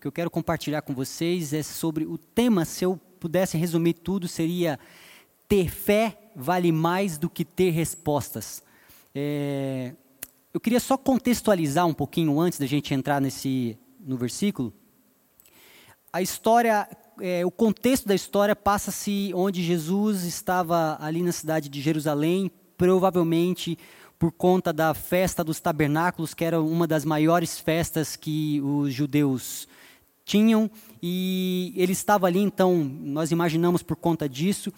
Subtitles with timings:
[0.00, 4.26] que eu quero compartilhar com vocês é sobre o tema, se eu pudesse resumir tudo,
[4.26, 4.80] seria
[5.46, 8.62] ter fé vale mais do que ter respostas.
[9.14, 9.92] É,
[10.54, 14.72] eu queria só contextualizar um pouquinho antes da gente entrar nesse no versículo.
[16.10, 16.88] A história,
[17.20, 23.76] é, o contexto da história passa-se onde Jesus estava ali na cidade de Jerusalém, provavelmente
[24.18, 29.68] por conta da festa dos tabernáculos, que era uma das maiores festas que os judeus
[30.30, 30.70] tinham,
[31.02, 34.72] e ele estava ali, então, nós imaginamos por conta disso.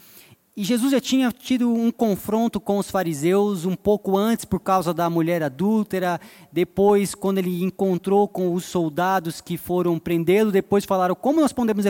[0.56, 4.94] E Jesus já tinha tido um confronto com os fariseus um pouco antes por causa
[4.94, 6.18] da mulher adúltera,
[6.50, 11.84] depois quando ele encontrou com os soldados que foram prendê-lo, depois falaram: "Como nós podemos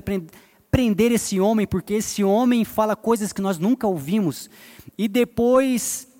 [0.70, 4.51] prender esse homem, porque esse homem fala coisas que nós nunca ouvimos".
[4.96, 6.12] E depois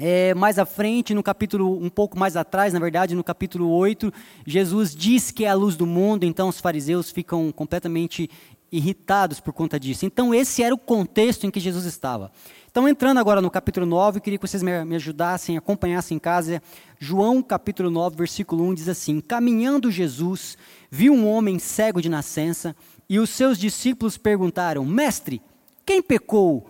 [0.00, 4.10] é, mais à frente, no capítulo, um pouco mais atrás, na verdade, no capítulo 8,
[4.46, 8.30] Jesus diz que é a luz do mundo, então os fariseus ficam completamente
[8.72, 10.06] irritados por conta disso.
[10.06, 12.32] Então, esse era o contexto em que Jesus estava.
[12.70, 16.20] Então, entrando agora no capítulo 9, eu queria que vocês me, me ajudassem, acompanhassem em
[16.20, 16.62] casa.
[16.98, 20.56] João, capítulo 9, versículo 1 diz assim: Caminhando Jesus,
[20.90, 22.74] viu um homem cego de nascença,
[23.06, 25.42] e os seus discípulos perguntaram: Mestre,
[25.84, 26.66] quem pecou,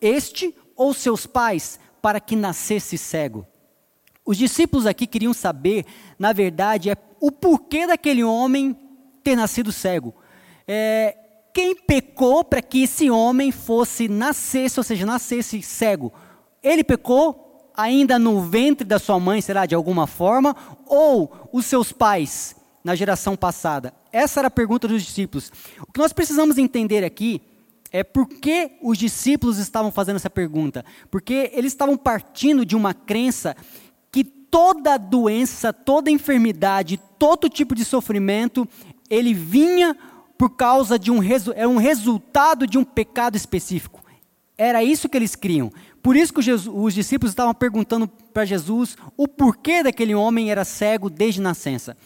[0.00, 3.46] este ou seus pais, para que nascesse cego?
[4.24, 5.84] Os discípulos aqui queriam saber,
[6.18, 8.76] na verdade, é o porquê daquele homem
[9.22, 10.14] ter nascido cego.
[10.66, 11.16] É,
[11.52, 16.12] quem pecou para que esse homem fosse nascesse, ou seja, nascesse cego?
[16.62, 20.54] Ele pecou ainda no ventre da sua mãe, será de alguma forma,
[20.86, 23.92] ou os seus pais na geração passada?
[24.12, 25.50] Essa era a pergunta dos discípulos.
[25.80, 27.40] O que nós precisamos entender aqui
[27.92, 30.84] é por que os discípulos estavam fazendo essa pergunta.
[31.10, 33.56] Porque eles estavam partindo de uma crença
[34.12, 38.68] que toda doença, toda enfermidade, todo tipo de sofrimento,
[39.08, 39.96] ele vinha
[40.38, 41.20] por causa de um,
[41.54, 44.00] é um resultado de um pecado específico.
[44.56, 45.72] Era isso que eles criam.
[46.02, 51.10] Por isso que os discípulos estavam perguntando para Jesus o porquê daquele homem era cego
[51.10, 51.96] desde nascença.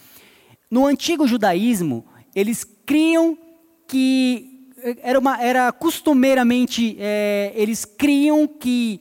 [0.70, 3.38] No antigo judaísmo, eles criam
[3.86, 4.53] que
[5.02, 9.00] era, uma, era costumeiramente é, eles criam que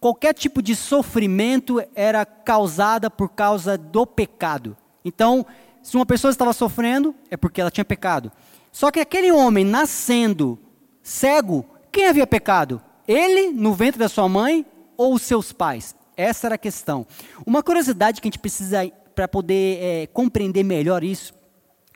[0.00, 4.76] qualquer tipo de sofrimento era causada por causa do pecado.
[5.04, 5.44] Então,
[5.82, 8.30] se uma pessoa estava sofrendo, é porque ela tinha pecado.
[8.70, 10.58] Só que aquele homem nascendo
[11.02, 12.80] cego, quem havia pecado?
[13.06, 14.64] Ele no ventre da sua mãe
[14.96, 15.96] ou os seus pais?
[16.16, 17.06] Essa era a questão.
[17.46, 21.34] Uma curiosidade que a gente precisa para poder é, compreender melhor isso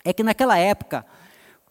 [0.05, 1.05] é que naquela época,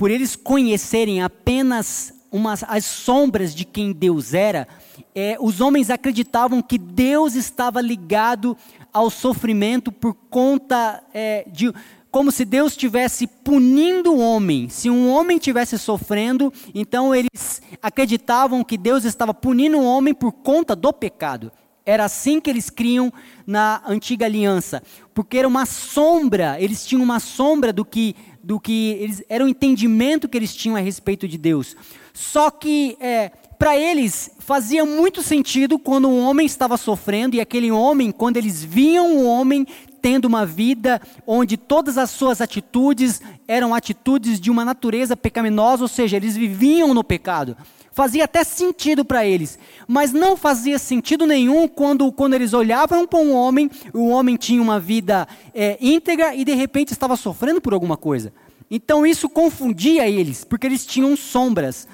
[0.01, 4.67] por eles conhecerem apenas umas, as sombras de quem Deus era,
[5.13, 8.57] é, os homens acreditavam que Deus estava ligado
[8.91, 11.71] ao sofrimento por conta é, de
[12.09, 14.69] como se Deus estivesse punindo o homem.
[14.69, 20.31] Se um homem estivesse sofrendo, então eles acreditavam que Deus estava punindo o homem por
[20.31, 21.51] conta do pecado.
[21.85, 23.11] Era assim que eles criam
[23.45, 28.97] na antiga aliança, porque era uma sombra, eles tinham uma sombra do que, do que
[28.99, 31.75] eles, era o entendimento que eles tinham a respeito de Deus.
[32.13, 37.71] Só que é, para eles fazia muito sentido quando um homem estava sofrendo e aquele
[37.71, 39.65] homem, quando eles viam o homem
[40.01, 45.87] tendo uma vida onde todas as suas atitudes eram atitudes de uma natureza pecaminosa, ou
[45.87, 47.55] seja, eles viviam no pecado.
[47.93, 53.19] Fazia até sentido para eles, mas não fazia sentido nenhum quando, quando eles olhavam para
[53.19, 57.73] um homem, o homem tinha uma vida é, íntegra e de repente estava sofrendo por
[57.73, 58.31] alguma coisa.
[58.69, 61.85] Então isso confundia eles, porque eles tinham sombras.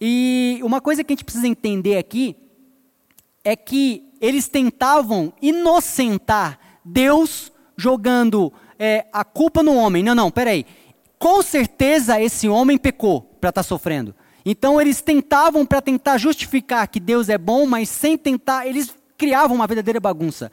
[0.00, 2.36] E uma coisa que a gente precisa entender aqui
[3.42, 10.04] é que eles tentavam inocentar Deus jogando é, a culpa no homem.
[10.04, 10.64] Não, não, peraí.
[11.18, 14.14] Com certeza esse homem pecou para estar tá sofrendo.
[14.44, 19.56] Então eles tentavam para tentar justificar que Deus é bom, mas sem tentar, eles criavam
[19.56, 20.50] uma verdadeira bagunça.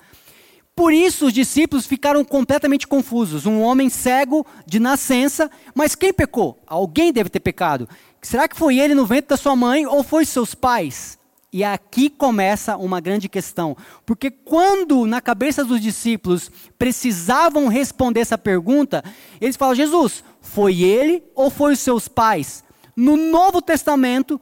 [0.75, 3.47] Por isso os discípulos ficaram completamente confusos.
[3.47, 6.59] Um homem cego de nascença, mas quem pecou?
[6.67, 7.89] Alguém deve ter pecado.
[8.21, 11.17] Será que foi ele no ventre da sua mãe ou foi seus pais?
[11.51, 13.75] E aqui começa uma grande questão,
[14.05, 19.03] porque quando na cabeça dos discípulos precisavam responder essa pergunta,
[19.41, 22.63] eles falam: Jesus, foi ele ou foi os seus pais?
[22.97, 24.41] No Novo Testamento,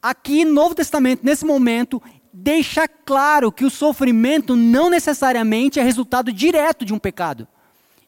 [0.00, 2.02] aqui no Novo Testamento, nesse momento,
[2.32, 7.46] deixa claro que o sofrimento não necessariamente é resultado direto de um pecado.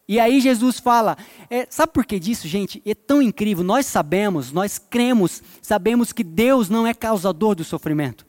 [0.08, 1.18] E aí Jesus fala,
[1.50, 2.82] é, sabe por que disso, gente?
[2.84, 3.62] É tão incrível.
[3.62, 8.26] Nós sabemos, nós cremos, sabemos que Deus não é causador do sofrimento.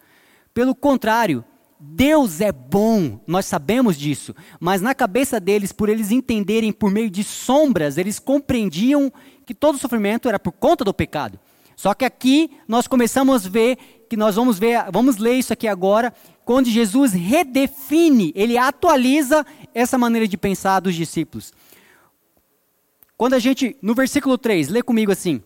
[0.53, 1.43] Pelo contrário,
[1.85, 7.09] Deus é bom, nós sabemos disso, mas na cabeça deles, por eles entenderem por meio
[7.09, 9.11] de sombras, eles compreendiam
[9.45, 11.37] que todo sofrimento era por conta do pecado.
[11.75, 13.77] Só que aqui nós começamos a ver
[14.09, 16.13] que nós vamos ver, vamos ler isso aqui agora,
[16.45, 21.51] quando Jesus redefine, ele atualiza essa maneira de pensar dos discípulos.
[23.17, 25.43] Quando a gente, no versículo 3, lê comigo assim: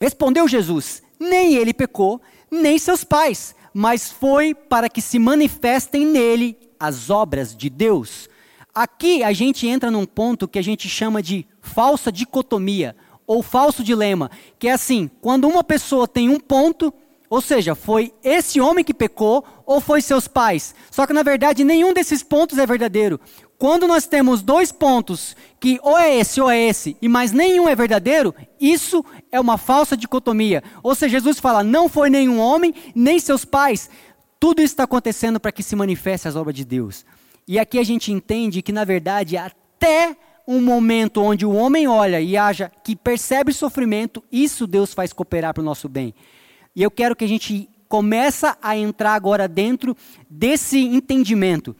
[0.00, 2.20] Respondeu Jesus: Nem ele pecou,
[2.50, 8.28] nem seus pais, mas foi para que se manifestem nele as obras de Deus.
[8.72, 12.94] Aqui a gente entra num ponto que a gente chama de falsa dicotomia
[13.26, 16.94] ou falso dilema, que é assim: quando uma pessoa tem um ponto,
[17.28, 20.74] ou seja, foi esse homem que pecou ou foi seus pais.
[20.90, 23.18] Só que na verdade nenhum desses pontos é verdadeiro.
[23.58, 27.66] Quando nós temos dois pontos que ou é esse ou é esse, e mais nenhum
[27.66, 29.02] é verdadeiro, isso
[29.32, 30.62] é uma falsa dicotomia.
[30.82, 33.88] Ou seja, Jesus fala: não foi nenhum homem, nem seus pais.
[34.38, 37.06] Tudo isso está acontecendo para que se manifeste as obras de Deus.
[37.48, 40.14] E aqui a gente entende que, na verdade, até
[40.46, 45.54] um momento onde o homem olha e haja que percebe sofrimento, isso Deus faz cooperar
[45.54, 46.14] para o nosso bem.
[46.76, 49.96] E eu quero que a gente começa a entrar agora dentro
[50.28, 51.74] desse entendimento.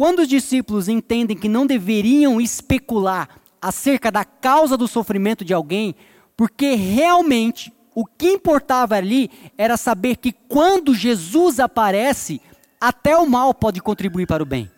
[0.00, 3.28] Quando os discípulos entendem que não deveriam especular
[3.60, 5.94] acerca da causa do sofrimento de alguém,
[6.34, 12.40] porque realmente o que importava ali era saber que quando Jesus aparece,
[12.80, 14.70] até o mal pode contribuir para o bem.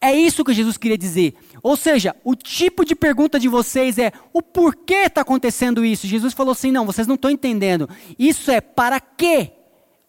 [0.00, 1.34] É isso que Jesus queria dizer.
[1.62, 6.06] Ou seja, o tipo de pergunta de vocês é: o porquê está acontecendo isso?
[6.06, 7.86] Jesus falou assim: não, vocês não estão entendendo.
[8.18, 9.52] Isso é para quê?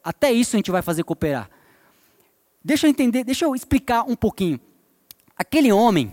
[0.02, 1.50] Até isso a gente vai fazer cooperar.
[2.64, 4.60] Deixa eu entender, deixa eu explicar um pouquinho.
[5.38, 6.12] Aquele homem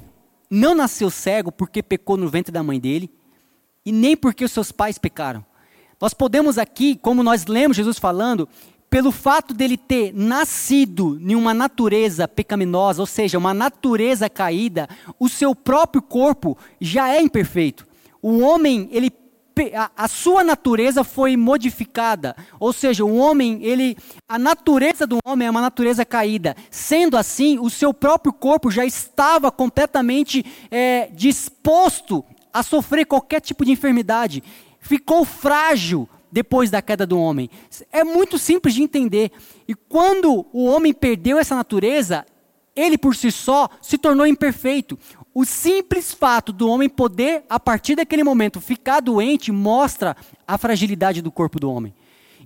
[0.51, 3.11] não nasceu cego porque pecou no ventre da mãe dele,
[3.85, 5.45] e nem porque os seus pais pecaram.
[6.01, 8.49] Nós podemos aqui, como nós lemos Jesus falando,
[8.89, 14.89] pelo fato dele ter nascido em uma natureza pecaminosa, ou seja, uma natureza caída,
[15.19, 17.87] o seu próprio corpo já é imperfeito.
[18.21, 19.11] O homem, ele
[19.97, 23.97] a, sua natureza foi modificada, ou seja, o homem, ele,
[24.29, 26.57] a natureza do homem é uma natureza caída.
[26.71, 33.65] Sendo assim, o seu próprio corpo já estava completamente é, disposto a sofrer qualquer tipo
[33.65, 34.43] de enfermidade.
[34.81, 37.51] Ficou frágil depois da queda do homem.
[37.93, 39.31] É muito simples de entender.
[39.67, 42.25] E quando o homem perdeu essa natureza,
[42.75, 44.99] ele por si só se tornou imperfeito.
[45.33, 50.17] O simples fato do homem poder, a partir daquele momento, ficar doente, mostra
[50.47, 51.95] a fragilidade do corpo do homem.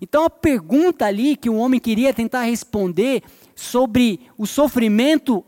[0.01, 3.23] Então a pergunta ali que o homem queria tentar responder
[3.55, 5.45] sobre o sofrimento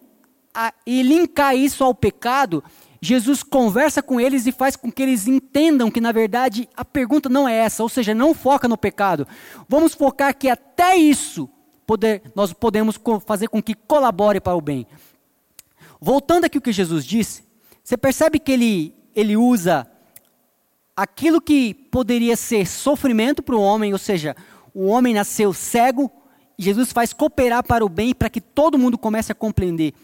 [0.55, 2.65] a, e linkar isso ao pecado,
[3.03, 7.29] Jesus conversa com eles e faz com que eles entendam que, na verdade, a pergunta
[7.29, 9.29] não é essa, ou seja, não foca no pecado.
[9.69, 11.49] Vamos focar que até isso
[11.87, 14.87] poder, nós podemos fazer com que colabore para o bem.
[16.00, 17.43] Voltando aqui ao que Jesus disse,
[17.82, 19.88] você percebe que ele, ele usa
[20.96, 24.34] aquilo que poderia ser sofrimento para o homem, ou seja,
[24.75, 26.10] o homem nasceu cego,
[26.58, 29.94] e Jesus faz cooperar para o bem para que todo mundo comece a compreender.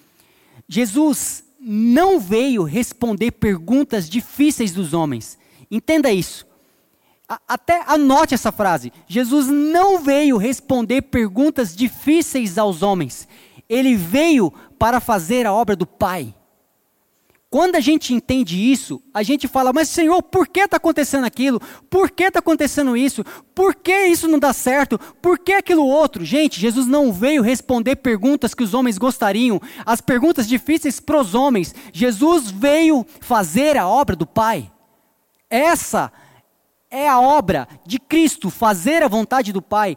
[0.68, 5.38] Jesus não veio responder perguntas difíceis dos homens.
[5.70, 6.46] Entenda isso.
[7.48, 8.92] até anote essa frase.
[9.06, 13.26] Jesus não veio responder perguntas difíceis aos homens.
[13.68, 14.52] Ele veio
[14.82, 16.34] para fazer a obra do Pai.
[17.49, 21.61] Quando a gente entende isso, a gente fala, mas Senhor, por que está acontecendo aquilo?
[21.88, 23.22] Por que está acontecendo isso?
[23.55, 24.98] Por que isso não dá certo?
[24.98, 26.24] Por que aquilo outro?
[26.24, 31.32] Gente, Jesus não veio responder perguntas que os homens gostariam, as perguntas difíceis para os
[31.32, 31.72] homens.
[31.93, 34.69] Jesus veio fazer a obra do Pai.
[35.48, 36.12] Essa
[36.91, 39.96] é a obra de Cristo, fazer a vontade do Pai.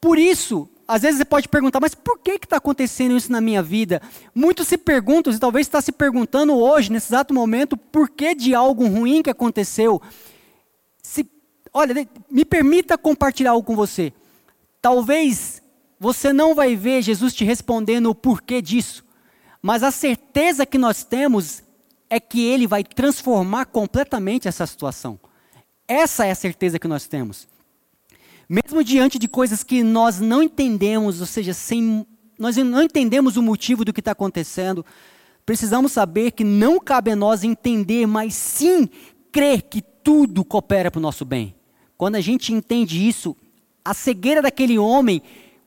[0.00, 3.62] Por isso, às vezes você pode perguntar, mas por que está acontecendo isso na minha
[3.62, 4.00] vida?
[4.34, 8.54] Muitos se perguntam, e talvez está se perguntando hoje, nesse exato momento, por que de
[8.54, 10.00] algo ruim que aconteceu.
[11.02, 11.28] Se,
[11.74, 14.14] olha, me permita compartilhar algo com você.
[14.80, 15.62] Talvez
[16.00, 19.04] você não vai ver Jesus te respondendo o porquê disso,
[19.60, 21.62] mas a certeza que nós temos
[22.08, 25.20] é que Ele vai transformar completamente essa situação.
[25.86, 27.46] Essa é a certeza que nós temos.
[28.48, 32.06] Mesmo diante de coisas que nós não entendemos, ou seja, sem,
[32.38, 34.86] nós não entendemos o motivo do que está acontecendo,
[35.44, 38.88] precisamos saber que não cabe a nós entender, mas sim
[39.30, 41.54] crer que tudo coopera para o nosso bem.
[41.96, 43.36] Quando a gente entende isso,
[43.84, 45.20] a cegueira daquele homem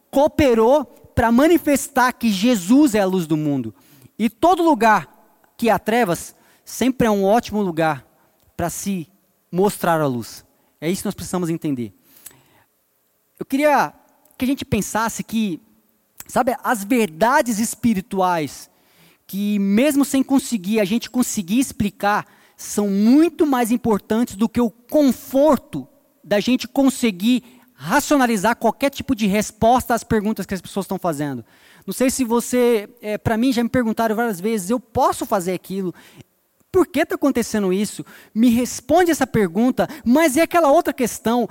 [0.09, 3.75] cooperou para manifestar que Jesus é a luz do mundo.
[4.17, 5.07] E todo lugar
[5.55, 6.35] que há trevas
[6.65, 8.05] sempre é um ótimo lugar
[8.57, 9.07] para se
[9.51, 10.43] mostrar a luz.
[10.79, 11.93] É isso que nós precisamos entender.
[13.41, 13.91] Eu queria
[14.37, 15.59] que a gente pensasse que
[16.31, 18.69] Sabe, as verdades espirituais,
[19.27, 24.69] que mesmo sem conseguir, a gente conseguir explicar, são muito mais importantes do que o
[24.69, 25.85] conforto
[26.23, 27.43] da gente conseguir
[27.73, 31.43] racionalizar qualquer tipo de resposta às perguntas que as pessoas estão fazendo.
[31.85, 35.51] Não sei se você, é, para mim, já me perguntaram várias vezes: eu posso fazer
[35.51, 35.93] aquilo?
[36.71, 38.05] Por que está acontecendo isso?
[38.33, 41.49] Me responde essa pergunta, mas é aquela outra questão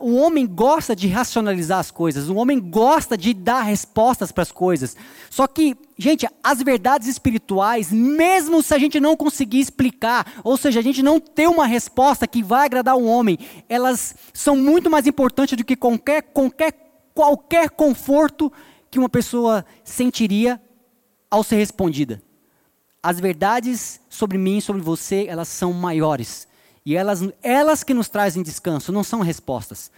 [0.00, 4.50] o homem gosta de racionalizar as coisas, o homem gosta de dar respostas para as
[4.50, 4.96] coisas.
[5.30, 10.80] Só que, gente, as verdades espirituais, mesmo se a gente não conseguir explicar, ou seja,
[10.80, 13.38] a gente não ter uma resposta que vai agradar o homem,
[13.68, 16.72] elas são muito mais importantes do que qualquer, qualquer,
[17.14, 18.52] qualquer conforto
[18.90, 20.60] que uma pessoa sentiria
[21.30, 22.22] ao ser respondida.
[23.02, 26.48] As verdades sobre mim, sobre você, elas são maiores.
[26.86, 29.90] E elas, elas que nos trazem descanso, não são respostas.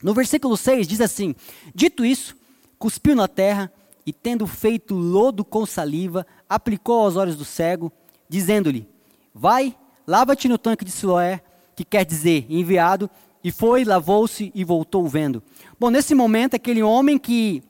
[0.00, 1.34] No versículo 6 diz assim:
[1.74, 2.36] Dito isso,
[2.78, 3.72] cuspiu na terra
[4.06, 7.90] e, tendo feito lodo com saliva, aplicou aos olhos do cego,
[8.28, 8.88] dizendo-lhe:
[9.34, 9.76] Vai,
[10.06, 11.42] lava-te no tanque de Siloé,
[11.74, 13.10] que quer dizer enviado,
[13.42, 15.42] e foi, lavou-se e voltou vendo.
[15.78, 17.64] Bom, nesse momento, aquele homem que,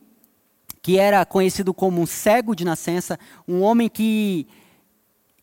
[0.83, 3.19] que era conhecido como um cego de nascença,
[3.49, 4.47] um homem que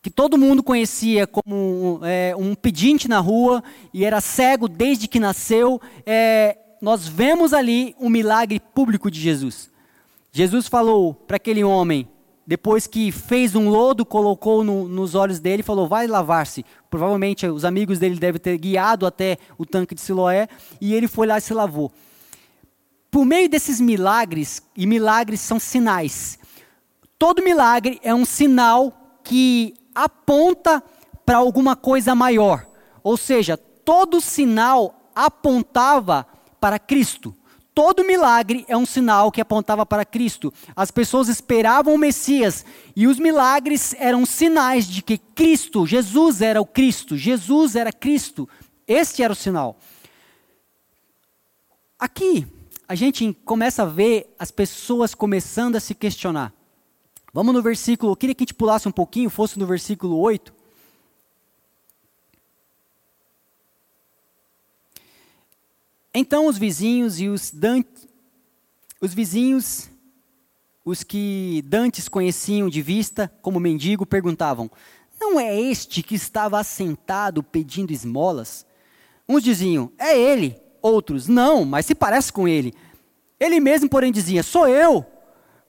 [0.01, 3.63] que todo mundo conhecia como é, um pedinte na rua
[3.93, 9.69] e era cego desde que nasceu, é, nós vemos ali um milagre público de Jesus.
[10.31, 12.07] Jesus falou para aquele homem,
[12.47, 16.65] depois que fez um lodo, colocou no, nos olhos dele, falou: vai lavar-se.
[16.89, 20.47] Provavelmente os amigos dele devem ter guiado até o tanque de Siloé
[20.79, 21.91] e ele foi lá e se lavou.
[23.11, 26.39] Por meio desses milagres, e milagres são sinais,
[27.17, 30.83] todo milagre é um sinal que aponta
[31.25, 32.65] para alguma coisa maior.
[33.03, 36.25] Ou seja, todo sinal apontava
[36.59, 37.35] para Cristo.
[37.73, 40.53] Todo milagre é um sinal que apontava para Cristo.
[40.75, 42.65] As pessoas esperavam o Messias
[42.95, 48.49] e os milagres eram sinais de que Cristo, Jesus era o Cristo, Jesus era Cristo.
[48.87, 49.77] Este era o sinal.
[51.97, 52.45] Aqui,
[52.87, 56.51] a gente começa a ver as pessoas começando a se questionar.
[57.33, 60.53] Vamos no versículo, eu queria que a gente pulasse um pouquinho, fosse no versículo 8.
[66.13, 68.07] Então os vizinhos e os dantes,
[68.99, 69.89] os vizinhos,
[70.83, 74.71] os que dantes conheciam de vista como mendigo, perguntavam:
[75.19, 78.65] Não é este que estava assentado pedindo esmolas?
[79.27, 80.59] Uns diziam: É ele.
[80.81, 82.73] Outros: Não, mas se parece com ele.
[83.39, 85.05] Ele mesmo, porém, dizia: Sou eu.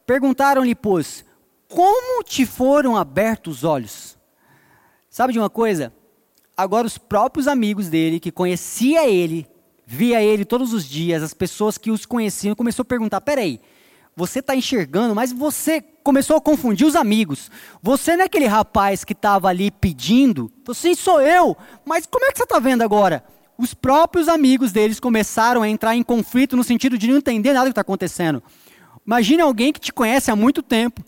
[0.06, 1.24] Perguntaram-lhe, pois,
[1.70, 4.18] como te foram abertos os olhos?
[5.08, 5.92] Sabe de uma coisa?
[6.56, 9.46] Agora os próprios amigos dele, que conhecia ele,
[9.86, 13.60] via ele todos os dias, as pessoas que os conheciam, começou a perguntar: peraí,
[14.16, 17.50] você está enxergando, mas você começou a confundir os amigos.
[17.80, 20.52] Você não é aquele rapaz que estava ali pedindo?
[20.74, 21.56] Sim, sou eu.
[21.84, 23.24] Mas como é que você está vendo agora?
[23.56, 27.66] Os próprios amigos deles começaram a entrar em conflito no sentido de não entender nada
[27.66, 28.42] do que está acontecendo.
[29.06, 31.02] Imagine alguém que te conhece há muito tempo,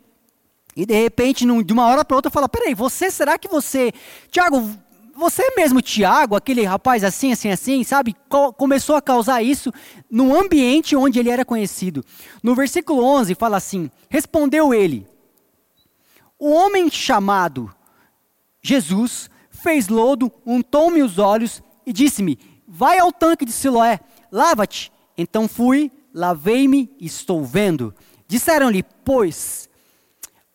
[0.75, 3.93] e de repente, de uma hora para outra, fala: Peraí, você, será que você.
[4.31, 4.69] Tiago,
[5.15, 8.17] você mesmo, Tiago, aquele rapaz assim, assim, assim, sabe?
[8.29, 9.73] Co começou a causar isso
[10.11, 12.05] no ambiente onde ele era conhecido.
[12.43, 15.07] No versículo 11 fala assim: Respondeu ele:
[16.39, 17.71] O homem chamado
[18.63, 24.01] Jesus fez lodo, untou-me os olhos e disse-me: Vai ao tanque de Siloé,
[24.31, 24.91] lava-te.
[25.19, 27.95] Então fui, lavei-me e estou vendo.
[28.27, 29.69] Disseram-lhe, pois,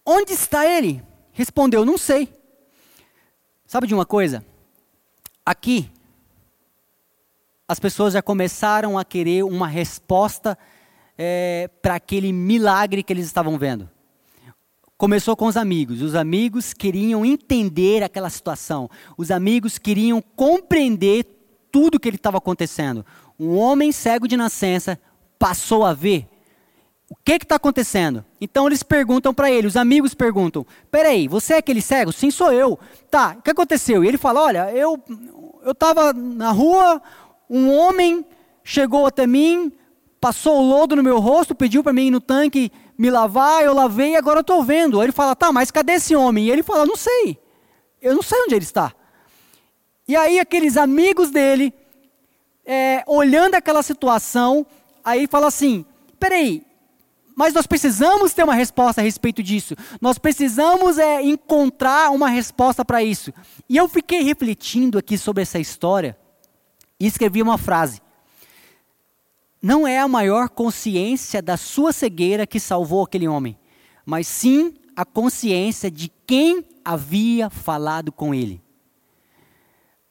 [0.10, 1.04] Onde está ele?
[1.34, 2.34] Respondeu: Não sei.
[3.66, 4.42] Sabe de uma coisa?
[5.46, 5.92] Aqui,
[7.68, 10.58] as pessoas já começaram a querer uma resposta
[11.18, 13.90] é, para aquele milagre que eles estavam vendo.
[14.98, 16.02] Começou com os amigos.
[16.02, 18.90] Os amigos queriam entender aquela situação.
[19.18, 21.26] Os amigos queriam compreender
[21.70, 23.06] tudo que ele estava acontecendo.
[23.38, 24.98] Um homem cego de nascença
[25.38, 26.30] passou a ver
[27.10, 28.26] o que está acontecendo?
[28.40, 32.12] Então eles perguntam para ele, os amigos perguntam: Peraí, você é aquele cego?
[32.12, 32.78] Sim, sou eu.
[33.10, 34.04] Tá, o que aconteceu?
[34.04, 35.02] E ele fala: Olha, eu
[35.66, 37.02] estava na rua,
[37.50, 38.26] um homem
[38.64, 39.72] chegou até mim,
[40.20, 43.74] passou o lodo no meu rosto, pediu para mim ir no tanque me lavar, eu
[43.74, 45.00] lavei e agora estou vendo.
[45.00, 46.46] Aí ele fala: Tá, mas cadê esse homem?
[46.46, 47.40] E ele fala: Não sei,
[48.02, 48.94] eu não sei onde ele está.
[50.08, 51.74] E aí aqueles amigos dele,
[52.66, 54.66] é, olhando aquela situação,
[55.06, 55.86] aí fala assim:
[56.20, 56.67] Peraí,
[57.38, 59.76] mas nós precisamos ter uma resposta a respeito disso.
[60.02, 63.32] Nós precisamos é, encontrar uma resposta para isso.
[63.70, 66.18] E eu fiquei refletindo aqui sobre essa história
[67.00, 68.02] e escrevi uma frase.
[69.62, 73.56] não é a maior consciência da sua cegueira que salvou aquele homem,
[74.04, 78.60] mas sim a consciência de quem havia falado com ele.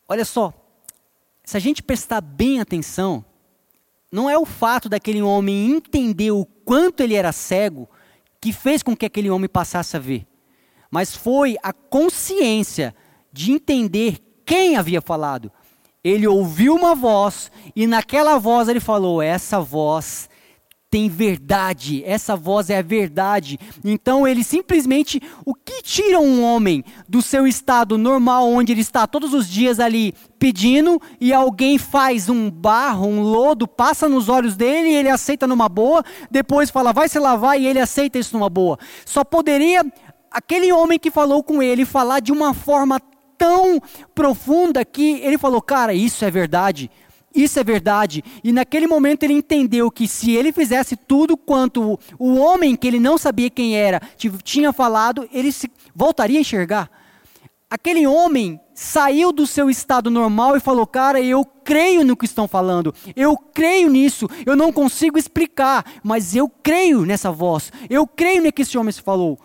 [0.09, 0.53] Olha só,
[1.43, 3.25] se a gente prestar bem atenção,
[4.17, 7.87] não é o fato daquele homem entender o quanto ele era cego
[8.41, 10.27] que fez com que aquele homem passasse a ver,
[10.91, 12.95] mas foi a consciência
[13.31, 15.53] de entender quem havia falado.
[16.03, 20.31] Ele ouviu uma voz e naquela voz ele falou: Essa voz
[20.97, 23.59] tem verdade, essa voz é a verdade.
[23.85, 29.07] Então ele simplesmente, o que tira um homem do seu estado normal, onde ele está
[29.07, 34.57] todos os dias ali pedindo, e alguém faz um barro, um lodo, passa nos olhos
[34.57, 38.35] dele e ele aceita numa boa, depois fala, vai se lavar e ele aceita isso
[38.35, 38.79] numa boa.
[39.05, 39.85] Só poderia
[40.31, 42.99] aquele homem que falou com ele falar de uma forma
[43.37, 43.79] tão
[44.15, 46.91] profunda que ele falou, cara, isso é verdade.
[47.37, 48.25] Isso é verdade.
[48.43, 52.99] E naquele momento ele entendeu que se ele fizesse tudo quanto o, homem que ele
[52.99, 54.01] não sabia quem era
[54.43, 56.91] tinha falado, ele se voltaria a enxergar.
[57.69, 62.49] Aquele homem saiu do seu estado normal e falou: Cara, eu creio no que estão
[62.49, 68.43] falando, eu creio nisso, eu não consigo explicar, mas eu creio nessa voz, eu creio
[68.43, 69.39] no que esse homem falou.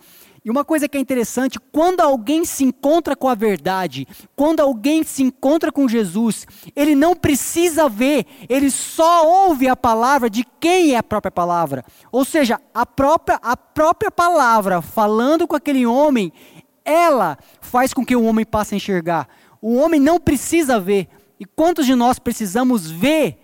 [0.44, 5.04] E uma coisa que é interessante, quando alguém se encontra com a verdade, quando alguém
[5.04, 10.94] se encontra com Jesus, ele não precisa ver, ele só ouve a palavra de quem
[10.94, 11.84] é a própria palavra.
[12.10, 16.32] Ou seja, a própria, a própria palavra falando com aquele homem,
[16.84, 19.28] ela faz com que o homem passe a enxergar.
[19.60, 21.08] O homem não precisa ver.
[21.38, 23.38] E quantos de nós precisamos ver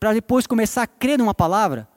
[0.00, 1.91] para depois começar a crer numa palavra?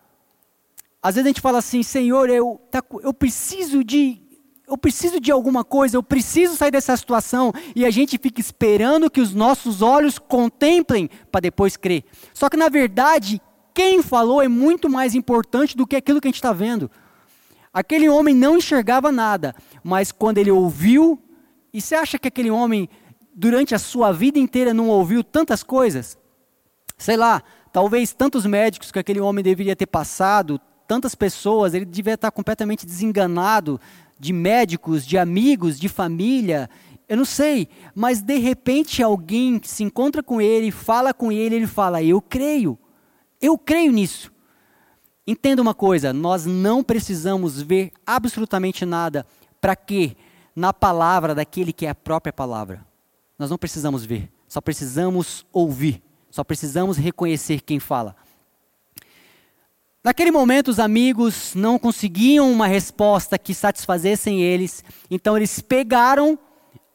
[1.05, 4.23] Às vezes a gente fala assim, Senhor, eu, tá, eu preciso de
[4.67, 9.07] eu preciso de alguma coisa, eu preciso sair dessa situação, e a gente fica esperando
[9.11, 12.05] que os nossos olhos contemplem para depois crer.
[12.33, 13.39] Só que na verdade,
[13.71, 16.89] quem falou é muito mais importante do que aquilo que a gente está vendo.
[17.71, 21.21] Aquele homem não enxergava nada, mas quando ele ouviu,
[21.71, 22.89] e você acha que aquele homem,
[23.31, 26.17] durante a sua vida inteira, não ouviu tantas coisas?
[26.97, 32.13] Sei lá, talvez tantos médicos que aquele homem deveria ter passado, tantas pessoas, ele devia
[32.13, 33.79] estar completamente desenganado
[34.19, 36.69] de médicos, de amigos, de família.
[37.07, 41.67] Eu não sei, mas de repente alguém se encontra com ele, fala com ele, ele
[41.67, 42.77] fala: Eu creio,
[43.41, 44.31] eu creio nisso.
[45.27, 49.25] Entenda uma coisa: nós não precisamos ver absolutamente nada
[49.59, 50.15] para que
[50.55, 52.85] na palavra daquele que é a própria palavra.
[53.37, 58.15] Nós não precisamos ver, só precisamos ouvir, só precisamos reconhecer quem fala.
[60.05, 66.37] Naquele momento, os amigos não conseguiam uma resposta que satisfazessem eles, então eles pegaram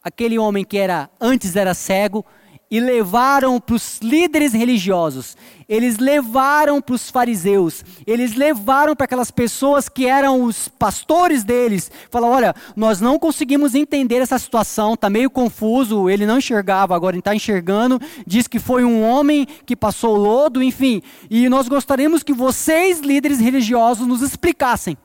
[0.00, 2.24] aquele homem que era antes era cego
[2.70, 5.36] e levaram para os líderes religiosos,
[5.68, 11.90] eles levaram para os fariseus, eles levaram para aquelas pessoas que eram os pastores deles.
[12.10, 17.16] Falaram: olha, nós não conseguimos entender essa situação, está meio confuso, ele não enxergava, agora
[17.18, 18.00] está enxergando.
[18.26, 21.02] Diz que foi um homem que passou lodo, enfim.
[21.28, 24.96] E nós gostaríamos que vocês, líderes religiosos, nos explicassem.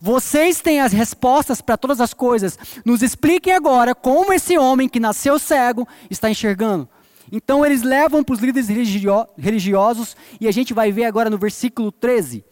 [0.00, 2.58] Vocês têm as respostas para todas as coisas.
[2.84, 6.88] Nos expliquem agora como esse homem que nasceu cego está enxergando.
[7.30, 8.68] Então eles levam para os líderes
[9.36, 12.44] religiosos, e a gente vai ver agora no versículo 13.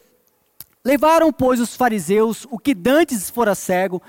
[0.83, 4.01] Levaram, pois, os fariseus o que dantes fora cego,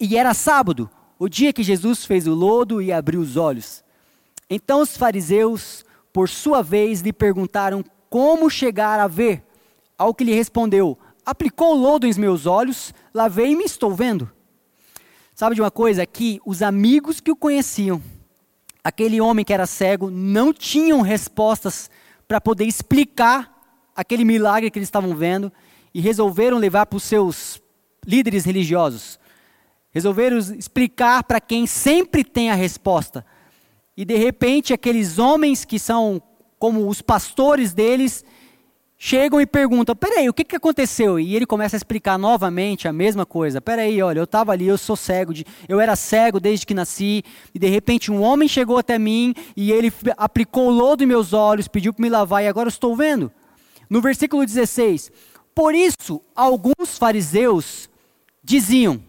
[0.00, 3.82] e era sábado, o dia que Jesus fez o lodo e abriu os olhos.
[4.48, 9.42] Então os fariseus, por sua vez, lhe perguntaram como chegar a ver.
[9.98, 14.30] Ao que lhe respondeu: Aplicou o lodo em meus olhos, lavei-me e estou vendo.
[15.34, 16.06] Sabe de uma coisa?
[16.06, 18.00] Que os amigos que o conheciam,
[18.88, 21.90] aquele homem que era cego não tinham respostas
[22.26, 23.54] para poder explicar
[23.94, 25.52] aquele milagre que eles estavam vendo
[25.92, 27.60] e resolveram levar para os seus
[28.06, 29.20] líderes religiosos.
[29.90, 33.26] Resolveram explicar para quem sempre tem a resposta.
[33.94, 36.22] E de repente, aqueles homens que são
[36.58, 38.24] como os pastores deles,
[38.98, 41.20] chegam e perguntam: peraí, o que, que aconteceu?
[41.20, 43.60] E ele começa a explicar novamente a mesma coisa.
[43.60, 47.22] Peraí, olha, eu estava ali, eu sou cego, de, eu era cego desde que nasci,
[47.54, 51.68] e de repente um homem chegou até mim e ele aplicou lodo em meus olhos,
[51.68, 53.30] pediu para me lavar e agora eu estou vendo.
[53.88, 55.12] No versículo 16:
[55.54, 57.88] Por isso, alguns fariseus
[58.42, 59.00] diziam: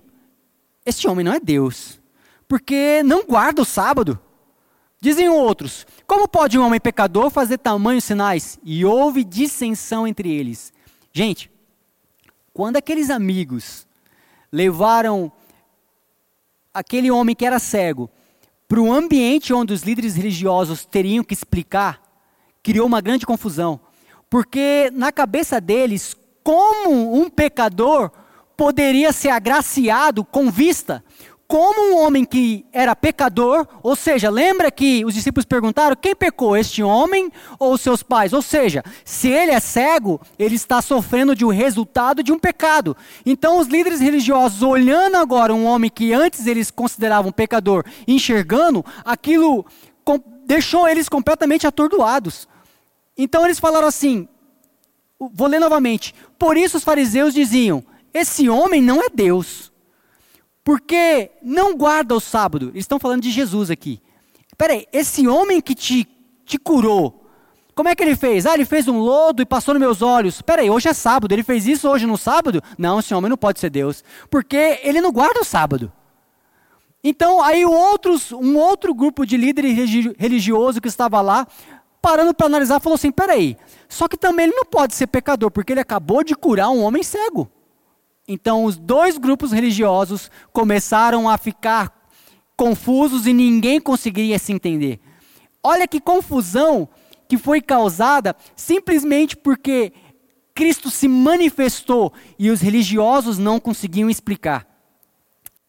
[0.86, 1.99] Este homem não é Deus,
[2.47, 4.19] porque não guarda o sábado.
[5.02, 8.60] Dizem outros: Como pode um homem pecador fazer tamanhos sinais?
[8.64, 10.74] E houve dissensão entre eles.
[11.14, 11.50] Gente,
[12.54, 13.88] quando aqueles amigos
[14.52, 15.32] levaram
[16.74, 18.10] aquele homem que era cego
[18.68, 22.02] para o ambiente onde os líderes religiosos teriam que explicar,
[22.62, 23.80] criou uma grande confusão.
[24.30, 28.12] Porque na cabeça deles, como um pecador
[28.56, 31.04] poderia ser agraciado com vista?
[31.50, 36.56] Como um homem que era pecador, ou seja, lembra que os discípulos perguntaram: quem pecou,
[36.56, 38.34] este homem ou seus pais?
[38.34, 42.96] Ou seja, se ele é cego, ele está sofrendo de um resultado de um pecado.
[43.26, 49.66] Então, os líderes religiosos, olhando agora um homem que antes eles consideravam pecador, enxergando, aquilo
[50.46, 52.48] deixou eles completamente atordoados.
[53.18, 54.30] Então, eles falaram assim:
[55.20, 56.14] vou ler novamente.
[56.38, 57.84] Por isso, os fariseus diziam:
[58.14, 59.69] esse homem não é Deus
[60.70, 62.68] porque não guarda o sábado.
[62.68, 64.00] Eles estão falando de Jesus aqui.
[64.56, 66.08] Peraí, esse homem que te,
[66.46, 67.26] te curou,
[67.74, 68.46] como é que ele fez?
[68.46, 70.44] Ah, ele fez um lodo e passou nos meus olhos.
[70.44, 72.62] Peraí, hoje é sábado, ele fez isso hoje no sábado?
[72.78, 75.92] Não, esse homem não pode ser Deus, porque ele não guarda o sábado.
[77.04, 79.76] Então, aí outros, um outro grupo de líderes
[80.20, 81.48] religioso que estava lá,
[82.00, 85.74] parando para analisar, falou assim: peraí, só que também ele não pode ser pecador, porque
[85.74, 87.50] ele acabou de curar um homem cego.
[88.32, 91.92] Então, os dois grupos religiosos começaram a ficar
[92.56, 95.00] confusos e ninguém conseguiria se entender.
[95.63, 96.88] Olha que confusão
[97.28, 99.92] que foi causada simplesmente porque
[100.54, 104.68] Cristo se manifestou e os religiosos não conseguiam explicar.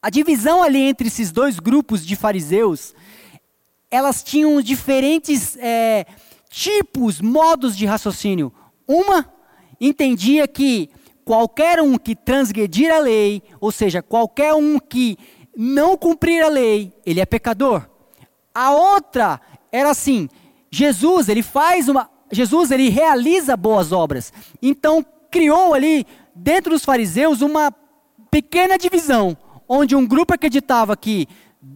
[0.02, 2.94] A divisão ali entre esses dois grupos de fariseus,
[3.90, 6.04] elas tinham diferentes é,
[6.50, 8.52] tipos, modos de raciocínio.
[8.86, 9.32] Uma
[9.80, 10.90] entendia que
[11.30, 15.16] qualquer um que transgredir a lei, ou seja, qualquer um que
[15.56, 17.88] não cumprir a lei, ele é pecador.
[18.52, 19.40] A outra
[19.70, 20.28] era assim:
[20.72, 24.32] Jesus, ele faz uma Jesus, ele realiza boas obras.
[24.60, 27.72] Então, criou ali dentro dos fariseus uma
[28.28, 29.36] pequena divisão,
[29.68, 31.28] onde um grupo acreditava que